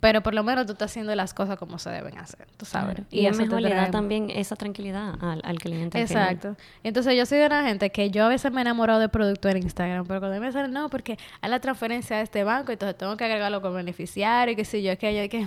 Pero 0.00 0.22
por 0.22 0.34
lo 0.34 0.44
menos 0.44 0.66
tú 0.66 0.72
estás 0.72 0.90
haciendo 0.90 1.14
las 1.14 1.32
cosas 1.32 1.56
como 1.58 1.78
se 1.78 1.88
deben 1.88 2.18
hacer, 2.18 2.46
tú 2.58 2.66
sabes. 2.66 2.96
Claro. 2.96 3.08
Y, 3.10 3.24
es 3.24 3.38
mejor 3.38 3.62
le 3.62 3.70
da 3.74 3.90
también 3.90 4.28
esa 4.28 4.54
tranquilidad 4.54 5.14
al, 5.22 5.40
al 5.44 5.58
cliente. 5.58 5.98
Exacto. 5.98 6.56
Entonces 6.82 7.16
yo 7.16 7.24
soy 7.24 7.38
de 7.38 7.46
una 7.46 7.64
gente 7.64 7.88
que 7.90 8.10
yo 8.10 8.24
a 8.24 8.28
veces 8.28 8.52
me 8.52 8.60
he 8.60 8.62
enamorado 8.62 9.00
de 9.00 9.08
productos 9.08 9.50
en 9.52 9.62
Instagram, 9.62 10.04
pero 10.06 10.20
cuando 10.20 10.38
me 10.38 10.52
salen, 10.52 10.72
no, 10.72 10.90
porque 10.90 11.18
hay 11.40 11.50
la 11.50 11.60
transferencia 11.60 12.16
a 12.18 12.20
este 12.20 12.44
banco, 12.44 12.70
entonces 12.70 12.98
tengo 12.98 13.16
que 13.16 13.24
agregarlo 13.24 13.62
como 13.62 13.74
beneficiario 13.76 14.52
y 14.52 14.56
qué 14.56 14.64
sé 14.66 14.82
yo, 14.82 14.98
que 14.98 15.14
yo, 15.22 15.26
que 15.30 15.46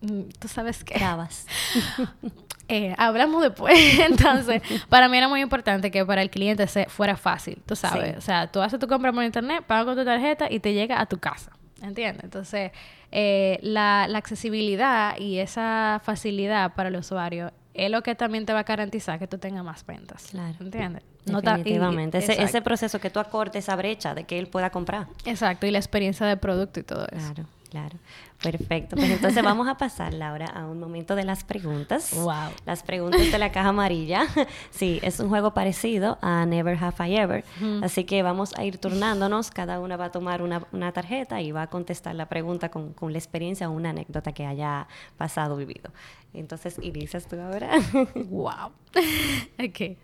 tú 0.38 0.48
sabes 0.48 0.82
qué. 0.82 0.94
Trabas. 0.94 1.46
Eh, 2.70 2.94
hablamos 2.98 3.42
después. 3.42 3.76
Entonces, 4.00 4.62
para 4.88 5.08
mí 5.08 5.16
era 5.18 5.28
muy 5.28 5.40
importante 5.40 5.90
que 5.90 6.04
para 6.06 6.22
el 6.22 6.30
cliente 6.30 6.66
se 6.66 6.86
fuera 6.86 7.16
fácil, 7.16 7.60
tú 7.66 7.74
sabes. 7.76 8.12
Sí. 8.12 8.18
O 8.18 8.20
sea, 8.20 8.46
tú 8.46 8.60
haces 8.62 8.78
tu 8.78 8.86
compra 8.88 9.12
por 9.12 9.24
internet, 9.24 9.64
pagas 9.66 9.84
con 9.86 9.96
tu 9.96 10.04
tarjeta 10.04 10.46
y 10.50 10.60
te 10.60 10.72
llega 10.72 11.00
a 11.00 11.06
tu 11.06 11.18
casa. 11.18 11.50
¿Entiendes? 11.82 12.24
Entonces, 12.24 12.72
eh, 13.10 13.58
la, 13.62 14.06
la 14.08 14.18
accesibilidad 14.18 15.18
y 15.18 15.38
esa 15.38 16.00
facilidad 16.04 16.74
para 16.74 16.90
el 16.90 16.96
usuario 16.96 17.52
es 17.72 17.90
lo 17.90 18.02
que 18.02 18.14
también 18.14 18.44
te 18.46 18.52
va 18.52 18.60
a 18.60 18.62
garantizar 18.64 19.18
que 19.18 19.26
tú 19.26 19.38
tengas 19.38 19.64
más 19.64 19.86
ventas. 19.86 20.26
Claro. 20.30 20.54
¿Entiendes? 20.60 21.02
No 21.24 21.40
ta- 21.40 21.54
y- 21.54 21.58
Definitivamente. 21.58 22.18
ese, 22.18 22.42
ese 22.42 22.60
proceso 22.62 22.98
que 23.00 23.08
tú 23.10 23.18
acortes 23.20 23.64
esa 23.64 23.76
brecha 23.76 24.14
de 24.14 24.24
que 24.24 24.38
él 24.38 24.46
pueda 24.48 24.70
comprar. 24.70 25.06
Exacto, 25.24 25.66
y 25.66 25.70
la 25.70 25.78
experiencia 25.78 26.26
de 26.26 26.36
producto 26.36 26.80
y 26.80 26.82
todo 26.82 27.06
eso. 27.12 27.32
Claro, 27.34 27.48
claro. 27.70 27.98
Perfecto. 28.42 28.96
Pues 28.96 29.10
entonces 29.10 29.42
vamos 29.42 29.68
a 29.68 29.76
pasar, 29.76 30.14
Laura, 30.14 30.46
a 30.46 30.66
un 30.66 30.80
momento 30.80 31.14
de 31.14 31.24
las 31.24 31.44
preguntas. 31.44 32.12
Wow. 32.14 32.50
Las 32.64 32.82
preguntas 32.82 33.30
de 33.30 33.38
la 33.38 33.52
caja 33.52 33.68
amarilla. 33.68 34.26
Sí, 34.70 34.98
es 35.02 35.20
un 35.20 35.28
juego 35.28 35.52
parecido 35.52 36.18
a 36.22 36.46
Never 36.46 36.76
Have 36.82 37.08
I 37.08 37.16
Ever. 37.16 37.44
Así 37.82 38.04
que 38.04 38.22
vamos 38.22 38.54
a 38.56 38.64
ir 38.64 38.78
turnándonos. 38.78 39.50
Cada 39.50 39.78
una 39.80 39.96
va 39.96 40.06
a 40.06 40.10
tomar 40.10 40.42
una, 40.42 40.66
una 40.72 40.92
tarjeta 40.92 41.40
y 41.40 41.52
va 41.52 41.62
a 41.62 41.66
contestar 41.66 42.14
la 42.14 42.26
pregunta 42.26 42.70
con, 42.70 42.92
con 42.94 43.12
la 43.12 43.18
experiencia 43.18 43.68
o 43.68 43.72
una 43.72 43.90
anécdota 43.90 44.32
que 44.32 44.46
haya 44.46 44.88
pasado 45.16 45.56
vivido. 45.56 45.90
Entonces, 46.32 46.78
inicias 46.82 47.26
tú 47.26 47.40
ahora. 47.40 47.70
Wow. 48.14 48.72
ok. 49.58 49.96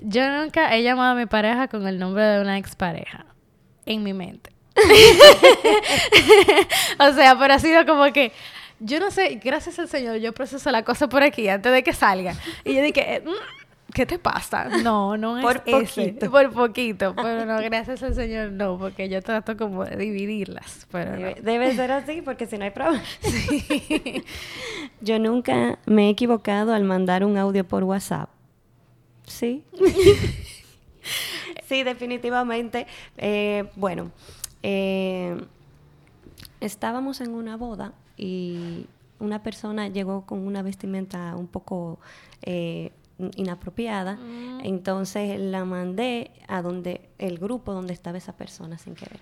Yo 0.00 0.28
nunca 0.30 0.74
he 0.74 0.82
llamado 0.82 1.12
a 1.12 1.14
mi 1.14 1.26
pareja 1.26 1.68
con 1.68 1.86
el 1.86 1.98
nombre 1.98 2.24
de 2.24 2.40
una 2.40 2.58
expareja. 2.58 3.26
En 3.84 4.02
mi 4.02 4.12
mente. 4.12 4.55
o 6.98 7.12
sea, 7.12 7.38
pero 7.38 7.54
ha 7.54 7.58
sido 7.58 7.86
como 7.86 8.12
que. 8.12 8.32
Yo 8.78 9.00
no 9.00 9.10
sé, 9.10 9.40
gracias 9.42 9.78
al 9.78 9.88
Señor, 9.88 10.18
yo 10.18 10.34
proceso 10.34 10.70
la 10.70 10.84
cosa 10.84 11.08
por 11.08 11.22
aquí 11.22 11.48
antes 11.48 11.72
de 11.72 11.82
que 11.82 11.94
salga. 11.94 12.34
Y 12.62 12.74
yo 12.74 12.82
dije, 12.82 13.22
"Mm, 13.24 13.92
¿qué 13.94 14.04
te 14.04 14.18
pasa? 14.18 14.64
No, 14.82 15.16
no 15.16 15.38
es 15.38 15.42
Por 15.42 15.62
ese. 15.64 16.02
poquito. 16.02 16.30
Por 16.30 16.52
poquito. 16.52 17.14
Pero 17.16 17.46
no, 17.46 17.56
gracias 17.62 18.02
al 18.02 18.14
Señor, 18.14 18.52
no, 18.52 18.78
porque 18.78 19.08
yo 19.08 19.22
trato 19.22 19.56
como 19.56 19.86
de 19.86 19.96
dividirlas. 19.96 20.86
Pero 20.92 21.16
no. 21.16 21.32
Debe, 21.40 21.74
ser 21.74 21.90
así 21.90 22.20
porque 22.20 22.46
si 22.46 22.58
no 22.58 22.64
hay 22.64 22.70
prueba. 22.70 23.00
Yo 25.00 25.18
nunca 25.18 25.78
me 25.86 26.08
he 26.08 26.10
equivocado 26.10 26.74
al 26.74 26.84
mandar 26.84 27.24
un 27.24 27.38
audio 27.38 27.64
por 27.64 27.82
WhatsApp. 27.84 28.28
Sí. 29.26 29.64
sí, 31.68 31.82
definitivamente. 31.82 32.86
Eh, 33.16 33.64
bueno, 33.76 34.10
eh, 34.68 35.36
estábamos 36.60 37.20
en 37.20 37.30
una 37.30 37.56
boda 37.56 37.92
y 38.16 38.86
una 39.20 39.40
persona 39.40 39.86
llegó 39.86 40.26
con 40.26 40.44
una 40.44 40.62
vestimenta 40.62 41.36
un 41.36 41.46
poco 41.46 42.00
eh, 42.42 42.90
inapropiada, 43.36 44.18
entonces 44.64 45.38
la 45.38 45.64
mandé 45.64 46.32
a 46.48 46.62
donde 46.62 47.08
el 47.18 47.38
grupo 47.38 47.74
donde 47.74 47.92
estaba 47.92 48.18
esa 48.18 48.36
persona 48.36 48.76
sin 48.76 48.96
querer. 48.96 49.20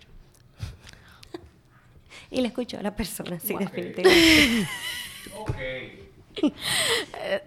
y 2.31 2.41
le 2.41 2.49
escuchó 2.49 2.79
a 2.79 2.83
la 2.83 2.97
persona, 2.97 3.39
sí, 3.39 3.55
definitivamente. 3.55 4.67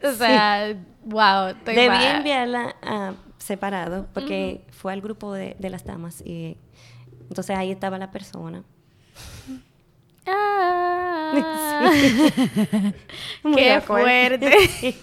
o 0.03 0.13
sea, 0.13 0.77
wow. 1.03 1.47
Estoy 1.47 1.73
Debí 1.73 1.87
mal. 1.87 2.17
enviarla 2.17 2.75
ah, 2.83 3.15
separado 3.39 4.07
porque 4.13 4.61
fue 4.69 4.93
al 4.93 5.01
grupo 5.01 5.33
de, 5.33 5.55
de 5.57 5.69
las 5.71 5.83
damas 5.83 6.21
y 6.21 6.57
entonces 7.29 7.55
ahí 7.57 7.71
estaba 7.71 7.97
la 7.97 8.11
persona. 8.11 8.63
Ah. 10.25 11.91
Qué 13.55 13.81
fuerte. 13.81 14.51
Sí. 14.79 14.95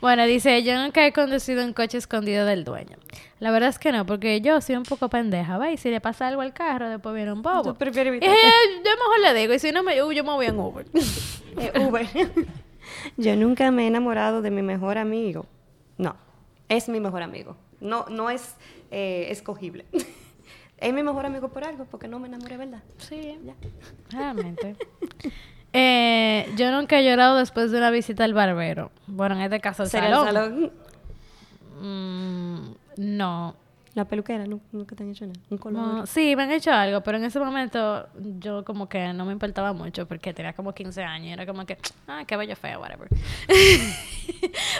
Bueno, 0.00 0.26
dice, 0.26 0.62
yo 0.62 0.80
nunca 0.80 1.04
he 1.04 1.12
conducido 1.12 1.64
un 1.64 1.72
coche 1.72 1.98
escondido 1.98 2.46
del 2.46 2.62
dueño. 2.62 2.96
La 3.40 3.50
verdad 3.50 3.68
es 3.68 3.80
que 3.80 3.90
no, 3.90 4.06
porque 4.06 4.40
yo 4.40 4.60
soy 4.60 4.76
un 4.76 4.84
poco 4.84 5.08
pendeja, 5.08 5.58
¿va? 5.58 5.72
Y 5.72 5.76
si 5.76 5.90
le 5.90 6.00
pasa 6.00 6.28
algo 6.28 6.40
al 6.40 6.52
carro, 6.52 6.88
después 6.88 7.16
viene 7.16 7.32
un 7.32 7.42
bobo. 7.42 7.62
Tú 7.64 7.74
prefieres 7.74 8.12
Y 8.14 8.16
evitar- 8.18 8.30
yo, 8.30 8.76
yo 8.76 8.90
mejor 8.92 9.20
le 9.24 9.40
digo, 9.40 9.54
y 9.54 9.58
si 9.58 9.72
no 9.72 9.82
me 9.82 9.96
yo, 9.96 10.10
yo 10.12 10.22
me 10.22 10.30
voy 10.30 10.46
en 10.46 10.56
Uber. 10.58 10.86
Eh, 11.58 11.72
Uber. 11.80 12.06
Yo 13.16 13.34
nunca 13.34 13.72
me 13.72 13.84
he 13.84 13.86
enamorado 13.88 14.40
de 14.40 14.52
mi 14.52 14.62
mejor 14.62 14.98
amigo. 14.98 15.46
No, 15.96 16.14
es 16.68 16.88
mi 16.88 17.00
mejor 17.00 17.22
amigo. 17.22 17.56
No, 17.80 18.06
no 18.08 18.30
es 18.30 18.54
eh, 18.92 19.26
escogible. 19.30 19.84
Es 20.80 20.92
mi 20.94 21.02
mejor 21.02 21.26
amigo 21.26 21.48
por 21.48 21.64
algo, 21.64 21.84
porque 21.86 22.08
no 22.08 22.18
me 22.18 22.28
enamoré, 22.28 22.56
¿verdad? 22.56 22.82
sí, 22.98 23.38
Ya. 23.44 23.54
realmente. 24.10 24.76
Eh, 25.72 26.48
yo 26.56 26.70
nunca 26.72 26.98
he 26.98 27.04
llorado 27.04 27.36
después 27.36 27.70
de 27.70 27.78
una 27.78 27.90
visita 27.90 28.24
al 28.24 28.32
barbero. 28.34 28.90
Bueno, 29.06 29.34
en 29.36 29.42
este 29.42 29.60
caso 29.60 29.82
el 29.82 29.90
Sería 29.90 30.08
el 30.08 30.14
salón. 30.14 30.72
Mm, 31.80 32.70
no. 32.96 33.54
La 33.94 34.04
peluquera, 34.04 34.46
nu- 34.46 34.60
nunca 34.72 34.94
te 34.94 35.02
han 35.02 35.10
hecho 35.10 35.26
nada. 35.26 35.40
Un 35.50 35.58
color. 35.58 35.80
No, 35.82 36.06
sí, 36.06 36.36
me 36.36 36.44
han 36.44 36.52
hecho 36.52 36.70
algo, 36.72 37.00
pero 37.02 37.18
en 37.18 37.24
ese 37.24 37.40
momento 37.40 38.06
yo 38.38 38.64
como 38.64 38.88
que 38.88 39.12
no 39.12 39.24
me 39.24 39.32
importaba 39.32 39.72
mucho 39.72 40.06
porque 40.06 40.32
tenía 40.32 40.52
como 40.52 40.72
15 40.72 41.02
años 41.02 41.28
y 41.28 41.32
era 41.32 41.44
como 41.46 41.66
que, 41.66 41.76
ah, 42.06 42.22
qué 42.26 42.36
bello 42.36 42.54
feo, 42.54 42.80
whatever. 42.80 43.08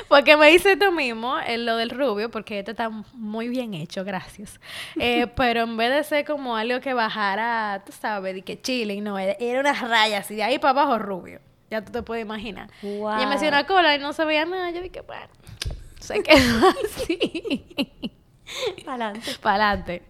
porque 0.08 0.36
me 0.36 0.52
hice 0.52 0.72
esto 0.72 0.90
mismo, 0.92 1.36
en 1.38 1.66
lo 1.66 1.76
del 1.76 1.90
rubio, 1.90 2.30
porque 2.30 2.58
este 2.60 2.70
está 2.72 2.88
muy 3.12 3.48
bien 3.48 3.74
hecho, 3.74 4.04
gracias. 4.04 4.58
Eh, 5.00 5.26
pero 5.36 5.62
en 5.62 5.76
vez 5.76 5.90
de 5.94 6.04
ser 6.04 6.24
como 6.24 6.56
algo 6.56 6.80
que 6.80 6.94
bajara, 6.94 7.82
tú 7.84 7.92
sabes, 7.92 8.34
de 8.34 8.42
que 8.42 8.60
chilling, 8.60 9.04
no, 9.04 9.18
era 9.18 9.60
unas 9.60 9.80
rayas 9.88 10.30
y 10.30 10.36
de 10.36 10.42
ahí 10.42 10.58
para 10.58 10.70
abajo 10.82 10.98
rubio. 10.98 11.40
Ya 11.70 11.84
tú 11.84 11.92
te 11.92 12.02
puedes 12.02 12.24
imaginar. 12.24 12.70
Y 12.82 12.96
Wow. 12.96 13.16
me 13.28 13.34
hacía 13.34 13.48
una 13.48 13.66
cola 13.66 13.94
y 13.94 13.98
no 13.98 14.12
se 14.14 14.24
veía 14.24 14.44
nada. 14.46 14.70
Yo 14.70 14.80
dije, 14.80 15.02
bueno, 15.02 15.28
se 16.00 16.22
quedó 16.22 16.68
así. 16.84 17.64
Pa'lante. 18.86 19.20
para 19.42 19.70
adelante. 19.72 20.02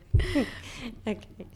Ok. 1.05 1.47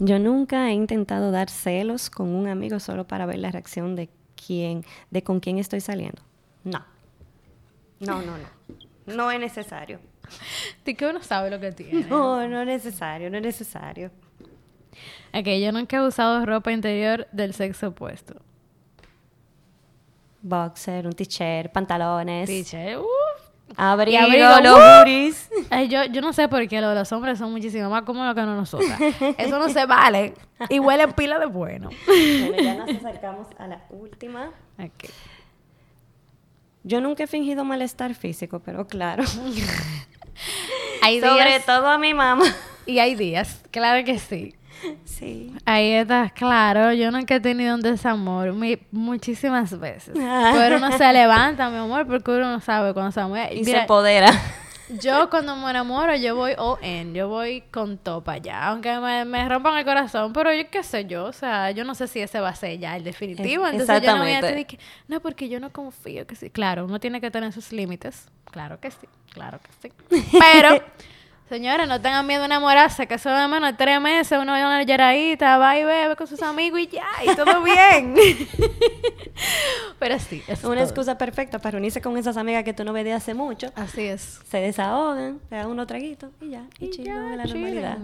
Yo 0.00 0.18
nunca 0.18 0.70
he 0.70 0.72
intentado 0.74 1.30
dar 1.30 1.50
celos 1.50 2.08
con 2.08 2.28
un 2.28 2.46
amigo 2.48 2.78
solo 2.80 3.06
para 3.06 3.26
ver 3.26 3.38
la 3.40 3.50
reacción 3.50 3.96
de 3.96 4.08
quién, 4.46 4.84
de 5.10 5.22
con 5.22 5.40
quién 5.40 5.58
estoy 5.58 5.80
saliendo. 5.80 6.22
No. 6.64 6.84
No, 8.00 8.22
no, 8.22 8.36
no. 8.38 9.14
No 9.14 9.30
es 9.30 9.40
necesario. 9.40 10.00
De 10.84 10.94
que 10.94 11.06
uno 11.06 11.22
sabe 11.22 11.50
lo 11.50 11.58
que 11.58 11.72
tiene. 11.72 12.04
No, 12.08 12.46
no 12.46 12.60
es 12.60 12.66
necesario, 12.66 13.30
no 13.30 13.36
es 13.38 13.42
necesario. 13.42 14.10
Ok, 15.32 15.46
yo 15.60 15.72
nunca 15.72 15.96
he 15.98 16.00
usado 16.06 16.44
ropa 16.44 16.72
interior 16.72 17.26
del 17.32 17.54
sexo 17.54 17.88
opuesto. 17.88 18.34
Boxer, 20.40 21.06
un 21.06 21.12
t-shirt, 21.12 21.72
pantalones, 21.72 22.48
Dice, 22.48 22.96
uff. 22.96 23.06
abrigo, 23.76 24.18
abrigo, 24.18 24.48
los 24.62 24.78
¡uh! 24.78 24.98
booties. 24.98 25.50
Ay, 25.70 25.88
yo, 25.88 26.04
yo 26.04 26.20
no 26.20 26.32
sé 26.32 26.48
por 26.48 26.66
qué 26.68 26.80
lo 26.80 26.90
de 26.90 26.94
los 26.94 27.10
hombres 27.12 27.38
son 27.38 27.50
muchísimo 27.50 27.90
más 27.90 28.02
cómodos 28.02 28.34
que 28.34 28.42
no 28.42 28.54
nosotras. 28.54 29.00
Eso 29.36 29.58
no 29.58 29.68
se 29.68 29.84
vale. 29.86 30.34
Y 30.68 30.78
huele 30.78 31.08
pila 31.08 31.38
de 31.38 31.46
bueno. 31.46 31.90
Bueno, 32.06 32.62
ya 32.62 32.74
nos 32.76 32.88
acercamos 32.90 33.48
a 33.58 33.66
la 33.66 33.82
última. 33.90 34.50
Ok. 34.78 35.10
Yo 36.84 37.00
nunca 37.00 37.24
he 37.24 37.26
fingido 37.26 37.64
malestar 37.64 38.14
físico, 38.14 38.60
pero 38.60 38.86
claro. 38.86 39.24
Hay 41.02 41.20
Sobre 41.20 41.60
todo 41.60 41.86
a 41.88 41.98
mi 41.98 42.14
mamá. 42.14 42.44
y 42.86 42.98
hay 42.98 43.14
días. 43.14 43.62
Claro 43.70 44.04
que 44.04 44.18
sí. 44.18 44.54
Sí. 45.04 45.52
Ahí 45.64 45.90
está, 45.92 46.30
claro. 46.30 46.92
Yo 46.92 47.10
nunca 47.10 47.34
he 47.36 47.40
tenido 47.40 47.74
un 47.74 47.80
desamor 47.82 48.52
mi- 48.52 48.78
muchísimas 48.92 49.76
veces. 49.78 50.14
Ah. 50.20 50.52
Pero 50.54 50.76
uno 50.76 50.96
se 50.96 51.12
levanta, 51.12 51.68
mi 51.70 51.78
amor, 51.78 52.06
porque 52.06 52.30
uno 52.30 52.52
no 52.52 52.60
sabe 52.60 52.94
cuando 52.94 53.10
se 53.12 53.24
muere. 53.24 53.54
Y 53.56 53.64
se 53.64 53.76
empodera. 53.78 54.30
Yo 55.00 55.28
cuando 55.28 55.54
me 55.56 55.68
enamoro, 55.70 56.14
yo 56.16 56.34
voy 56.34 56.52
all 56.56 56.82
in, 56.82 57.14
yo 57.14 57.28
voy 57.28 57.62
con 57.70 57.98
topa 57.98 58.38
ya, 58.38 58.68
aunque 58.68 58.98
me, 58.98 59.24
me 59.24 59.48
rompan 59.48 59.76
el 59.78 59.84
corazón, 59.84 60.32
pero 60.32 60.52
yo 60.52 60.70
qué 60.70 60.82
sé 60.82 61.04
yo, 61.04 61.24
o 61.26 61.32
sea, 61.32 61.70
yo 61.72 61.84
no 61.84 61.94
sé 61.94 62.06
si 62.06 62.20
ese 62.20 62.40
va 62.40 62.48
a 62.48 62.54
ser 62.54 62.78
ya 62.78 62.96
el 62.96 63.04
definitivo, 63.04 63.66
Es- 63.66 63.72
entonces 63.72 64.02
yo 64.02 64.12
no 64.12 64.18
voy 64.22 64.32
a 64.32 64.40
decir 64.52 64.66
que, 64.66 64.78
no, 65.08 65.20
porque 65.20 65.48
yo 65.48 65.60
no 65.60 65.70
confío 65.72 66.26
que 66.26 66.34
sí, 66.36 66.48
claro, 66.50 66.86
uno 66.86 66.98
tiene 67.00 67.20
que 67.20 67.30
tener 67.30 67.52
sus 67.52 67.70
límites, 67.72 68.28
claro 68.46 68.80
que 68.80 68.90
sí, 68.90 69.06
claro 69.32 69.60
que 69.60 69.88
sí, 69.88 69.94
pero, 70.38 70.82
señores, 71.48 71.88
no 71.88 72.00
tengan 72.00 72.26
miedo 72.26 72.42
a 72.42 72.46
enamorarse, 72.46 73.06
que 73.06 73.14
eso 73.14 73.30
de 73.30 73.48
menos 73.48 73.70
de 73.70 73.76
tres 73.76 74.00
meses, 74.00 74.38
uno 74.40 74.52
va 74.52 74.62
a 74.62 74.66
una 74.66 74.82
lloradita, 74.82 75.58
va 75.58 75.78
y 75.78 75.84
bebe 75.84 76.14
con 76.16 76.26
sus 76.26 76.42
amigos 76.42 76.80
y 76.80 76.86
ya, 76.88 77.06
y 77.24 77.34
todo 77.34 77.62
bien, 77.64 78.14
pero 79.98 80.18
sí, 80.18 80.42
es 80.46 80.62
Una 80.64 80.76
todo. 80.76 80.84
excusa 80.84 81.18
perfecta 81.18 81.58
para 81.58 81.72
reunirse 81.72 82.00
con 82.00 82.16
esas 82.16 82.36
amigas 82.36 82.64
que 82.64 82.72
tú 82.72 82.84
no 82.84 82.92
ves 82.92 83.04
de 83.04 83.12
hace 83.12 83.34
mucho. 83.34 83.72
así 83.74 84.02
es. 84.02 84.40
Se 84.50 84.58
desahogan, 84.58 85.40
le 85.50 85.56
dan 85.56 85.66
unos 85.68 85.86
traguitos 85.86 86.30
y 86.40 86.50
ya. 86.50 86.64
Y, 86.78 87.02
Y 87.02 87.08
a 87.08 87.14
la 87.36 87.44
normalidad. 87.44 87.98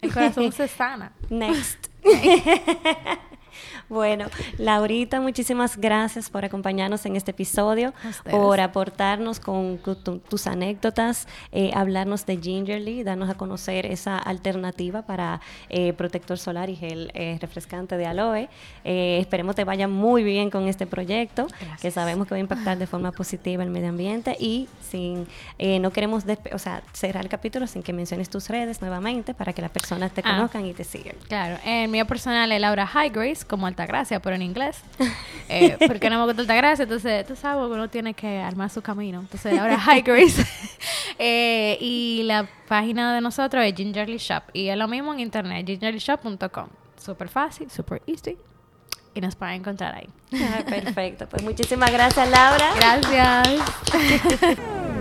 El 0.00 0.12
corazón 0.12 0.50
se 0.52 0.66
sana. 0.68 1.12
Next. 1.30 1.86
bueno, 3.88 4.26
Laurita, 4.58 5.20
muchísimas 5.20 5.76
gracias 5.76 6.30
por 6.30 6.44
acompañarnos 6.44 7.04
en 7.06 7.16
este 7.16 7.30
episodio, 7.32 7.92
por 8.30 8.60
aportarnos 8.60 9.40
con 9.40 9.78
tu- 9.78 9.94
tu- 9.96 10.18
tus 10.18 10.46
anécdotas, 10.46 11.26
eh, 11.52 11.70
hablarnos 11.74 12.26
de 12.26 12.36
Gingerly, 12.38 13.02
darnos 13.02 13.30
a 13.30 13.34
conocer 13.34 13.86
esa 13.86 14.18
alternativa 14.18 15.02
para 15.02 15.40
eh, 15.68 15.92
protector 15.92 16.38
solar 16.38 16.70
y 16.70 16.76
gel 16.76 17.10
eh, 17.14 17.38
refrescante 17.40 17.96
de 17.96 18.06
aloe. 18.06 18.48
Esperemos 18.84 19.56
te 19.56 19.64
vaya 19.64 19.88
muy 19.88 20.22
bien 20.24 20.50
con 20.50 20.68
este 20.68 20.86
proyecto, 20.86 21.46
que 21.80 21.90
sabemos 21.90 22.26
que 22.26 22.34
va 22.34 22.38
a 22.38 22.40
impactar 22.40 22.78
de 22.78 22.86
forma 22.86 23.12
positiva 23.12 23.62
el 23.62 23.70
medio 23.70 23.88
ambiente 23.88 24.36
y 24.38 24.68
sin 24.80 25.26
eh, 25.58 25.78
no 25.78 25.90
queremos 25.92 26.24
o 26.52 26.58
sea, 26.58 26.82
cerrar 26.92 27.24
el 27.24 27.30
capítulo 27.30 27.66
sin 27.66 27.82
que 27.82 27.92
menciones 27.92 28.28
tus 28.30 28.48
redes 28.48 28.80
nuevamente 28.80 29.34
para 29.34 29.52
que 29.52 29.62
las 29.62 29.70
personas 29.70 30.12
te 30.12 30.22
Ah. 30.24 30.36
conozcan 30.36 30.64
y 30.66 30.72
te 30.72 30.84
sigan. 30.84 31.16
Claro, 31.28 31.58
el 31.64 31.88
mío 31.88 32.06
personal 32.06 32.50
es 32.52 32.60
Laura 32.60 32.86
High 32.86 33.10
Grace, 33.10 33.41
como 33.44 33.66
Altagracia, 33.66 34.20
pero 34.20 34.36
en 34.36 34.42
inglés. 34.42 34.80
Eh, 35.48 35.76
porque 35.86 36.10
no 36.10 36.18
me 36.18 36.24
gusta 36.24 36.42
Altagracia, 36.42 36.84
entonces 36.84 37.26
tú 37.26 37.36
sabes 37.36 37.64
uno 37.70 37.88
tiene 37.88 38.14
que 38.14 38.38
armar 38.38 38.70
su 38.70 38.82
camino. 38.82 39.20
Entonces, 39.20 39.54
Laura 39.54 39.78
High 39.78 40.02
Grace. 40.02 40.44
Eh, 41.18 41.76
y 41.80 42.22
la 42.24 42.48
página 42.66 43.14
de 43.14 43.20
nosotros 43.20 43.64
es 43.64 43.74
Gingerly 43.74 44.16
Shop. 44.16 44.42
Y 44.54 44.68
es 44.68 44.76
lo 44.76 44.88
mismo 44.88 45.12
en 45.12 45.20
internet, 45.20 45.64
gingerlyshop.com. 45.66 46.68
Súper 46.96 47.28
fácil, 47.28 47.70
súper 47.70 48.02
easy. 48.06 48.36
Y 49.14 49.20
nos 49.20 49.36
pueden 49.36 49.56
encontrar 49.56 49.94
ahí. 49.94 50.08
Ah, 50.34 50.62
perfecto. 50.66 51.28
Pues 51.28 51.42
muchísimas 51.42 51.92
gracias, 51.92 52.28
Laura. 52.30 52.72
Gracias. 52.74 53.62